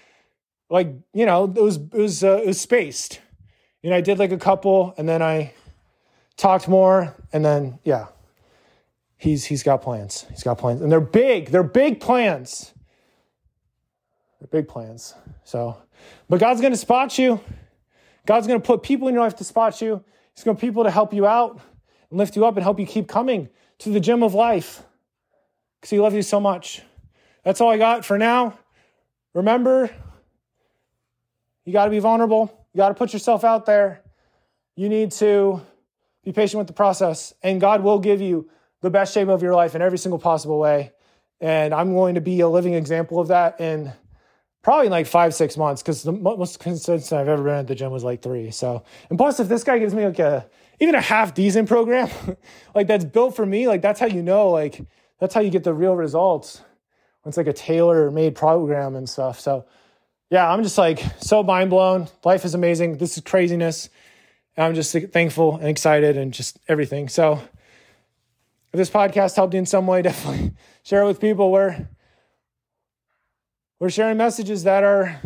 Like 0.70 0.94
you 1.14 1.26
know, 1.26 1.46
it 1.46 1.62
was 1.62 1.78
it 1.78 1.94
was 1.94 2.24
uh, 2.24 2.40
it 2.44 2.48
was 2.48 2.60
spaced. 2.60 3.22
You 3.82 3.90
know, 3.90 3.96
I 3.96 4.02
did 4.02 4.20
like 4.20 4.32
a 4.32 4.38
couple, 4.38 4.94
and 4.98 5.08
then 5.08 5.22
I 5.22 5.54
talked 6.36 6.68
more, 6.68 7.16
and 7.32 7.44
then 7.44 7.80
yeah, 7.84 8.08
he's 9.18 9.46
he's 9.46 9.64
got 9.64 9.82
plans. 9.82 10.26
He's 10.30 10.44
got 10.44 10.58
plans, 10.58 10.82
and 10.82 10.92
they're 10.92 11.00
big. 11.00 11.50
They're 11.50 11.64
big 11.64 12.00
plans. 12.00 12.74
They're 14.40 14.48
big 14.48 14.68
plans. 14.68 15.16
So, 15.44 15.78
but 16.30 16.40
God's 16.40 16.62
going 16.62 16.74
to 16.74 16.78
spot 16.78 17.18
you. 17.18 17.42
God's 18.30 18.46
going 18.46 18.62
to 18.62 18.66
put 18.66 18.84
people 18.84 19.08
in 19.08 19.16
your 19.16 19.24
life 19.24 19.38
to 19.38 19.44
spot 19.44 19.82
you. 19.82 20.04
He's 20.36 20.44
going 20.44 20.56
to 20.56 20.62
put 20.62 20.68
people 20.68 20.84
to 20.84 20.92
help 20.92 21.16
you 21.16 21.26
out 21.26 21.60
and 22.12 22.20
lift 22.20 22.36
you 22.36 22.46
up 22.46 22.58
and 22.58 22.64
help 22.64 22.80
you 22.80 22.86
keep 22.86 23.08
coming 23.08 23.50
to 23.80 23.90
the 23.90 24.00
gym 24.00 24.22
of 24.22 24.36
life 24.36 24.84
because 25.82 25.90
He 25.90 26.00
loves 26.00 26.14
you 26.14 26.22
so 26.22 26.40
much. 26.40 26.84
That's 27.44 27.60
all 27.60 27.72
I 27.72 27.80
got 27.80 28.06
for 28.06 28.20
now. 28.20 28.60
Remember, 29.34 29.90
you 31.66 31.74
got 31.74 31.86
to 31.86 31.90
be 31.90 31.98
vulnerable. 31.98 32.68
You 32.72 32.78
got 32.78 32.90
to 32.90 32.94
put 32.94 33.14
yourself 33.14 33.44
out 33.44 33.66
there. 33.66 34.04
You 34.76 34.90
need 34.90 35.10
to 35.14 35.66
be 36.24 36.32
patient 36.32 36.60
with 36.60 36.68
the 36.68 36.74
process, 36.74 37.34
and 37.42 37.60
God 37.60 37.82
will 37.82 37.98
give 37.98 38.22
you 38.22 38.48
the 38.82 38.92
best 38.92 39.12
shape 39.12 39.28
of 39.28 39.42
your 39.42 39.56
life 39.56 39.74
in 39.74 39.82
every 39.82 39.98
single 39.98 40.20
possible 40.20 40.60
way. 40.60 40.92
And 41.42 41.74
I'm 41.74 41.96
going 41.96 42.14
to 42.14 42.22
be 42.22 42.42
a 42.42 42.48
living 42.48 42.76
example 42.76 43.20
of 43.20 43.30
that 43.30 43.60
in 43.60 43.92
probably 44.62 44.90
like 44.90 45.08
five, 45.08 45.34
six 45.34 45.58
months 45.58 45.82
because 45.82 46.04
the 46.04 46.12
most 46.12 46.60
consistent 46.60 47.20
I've 47.20 47.28
ever 47.28 47.44
been 47.44 47.54
at 47.54 47.68
the 47.68 47.76
gym 47.76 47.92
was 47.92 48.04
like 48.04 48.22
three. 48.22 48.52
So, 48.52 48.84
and 49.10 49.18
plus, 49.18 49.40
if 49.40 49.48
this 49.48 49.64
guy 49.64 49.80
gives 49.80 49.94
me 49.94 50.06
like 50.06 50.20
a 50.20 50.48
even 50.80 50.96
a 50.96 51.02
half 51.02 51.34
decent 51.34 51.68
program, 51.68 52.10
like 52.76 52.88
that's 52.88 53.06
built 53.06 53.36
for 53.36 53.46
me, 53.46 53.68
like 53.68 53.82
that's 53.82 54.00
how 54.00 54.08
you 54.08 54.22
know, 54.22 54.50
like 54.50 54.82
that's 55.20 55.34
how 55.34 55.42
you 55.42 55.50
get 55.50 55.64
the 55.64 55.74
real 55.74 55.96
results. 55.96 56.62
It's 57.26 57.38
like 57.38 57.48
a 57.48 57.54
tailor 57.54 58.10
made 58.10 58.34
program 58.34 58.96
and 58.96 59.08
stuff. 59.08 59.40
So, 59.40 59.66
yeah, 60.32 60.52
I'm 60.52 60.64
just 60.64 60.78
like 60.78 61.04
so 61.20 61.44
mind 61.44 61.70
blown. 61.70 62.08
Life 62.24 62.44
is 62.44 62.56
amazing. 62.56 62.98
This 62.98 63.18
is 63.18 63.24
craziness. 63.24 63.90
And 64.58 64.66
I'm 64.66 64.74
just 64.74 64.92
thankful 65.14 65.58
and 65.58 65.68
excited 65.68 66.18
and 66.18 66.34
just 66.34 66.60
everything. 66.68 67.08
So, 67.08 67.42
if 68.72 68.78
this 68.78 68.90
podcast 68.90 69.36
helped 69.36 69.54
you 69.54 69.60
in 69.60 69.66
some 69.66 69.86
way, 69.86 70.02
definitely 70.04 70.54
share 70.84 71.04
it 71.04 71.08
with 71.08 71.20
people. 71.20 71.52
We're, 71.52 71.88
we're 73.80 73.90
sharing 73.90 74.18
messages 74.18 74.64
that 74.64 74.84
are 74.84 75.20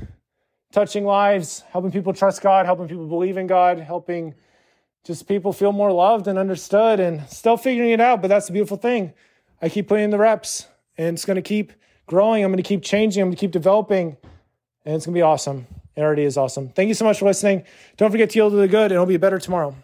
touching 0.72 1.06
lives, 1.06 1.64
helping 1.72 1.92
people 1.92 2.14
trust 2.14 2.42
God, 2.42 2.66
helping 2.66 2.88
people 2.88 3.08
believe 3.08 3.38
in 3.38 3.48
God, 3.48 3.80
helping 3.80 4.36
just 5.04 5.28
people 5.28 5.52
feel 5.52 5.72
more 5.72 5.92
loved 5.92 6.28
and 6.28 6.38
understood 6.38 7.00
and 7.00 7.28
still 7.28 7.58
figuring 7.58 7.92
it 7.92 8.00
out. 8.00 8.22
But 8.22 8.28
that's 8.28 8.48
the 8.48 8.54
beautiful 8.54 8.78
thing. 8.78 9.14
I 9.62 9.70
keep 9.70 9.88
putting 9.88 10.06
in 10.06 10.10
the 10.12 10.18
reps 10.18 10.68
and 10.98 11.16
it's 11.16 11.26
going 11.26 11.36
to 11.36 11.42
keep 11.42 11.74
growing. 12.06 12.44
I'm 12.44 12.52
going 12.52 12.62
to 12.62 12.68
keep 12.68 12.84
changing. 12.84 13.22
I'm 13.22 13.30
going 13.30 13.36
to 13.36 13.40
keep 13.40 13.52
developing 13.52 14.18
and 14.86 14.96
it's 14.96 15.06
going 15.06 15.14
to 15.14 15.18
be 15.18 15.24
awesome. 15.24 15.68
It 15.96 16.02
already 16.02 16.24
is 16.24 16.38
awesome. 16.38 16.70
Thank 16.70 16.88
you 16.88 16.94
so 16.94 17.06
much 17.06 17.20
for 17.20 17.26
listening. 17.26 17.64
Don't 17.98 18.12
forget 18.12 18.30
to 18.32 18.36
yield 18.38 18.52
to 18.54 18.58
the 18.58 18.68
good 18.68 18.86
and 18.86 18.94
it'll 18.94 19.06
be 19.06 19.18
better 19.18 19.40
tomorrow. 19.40 19.76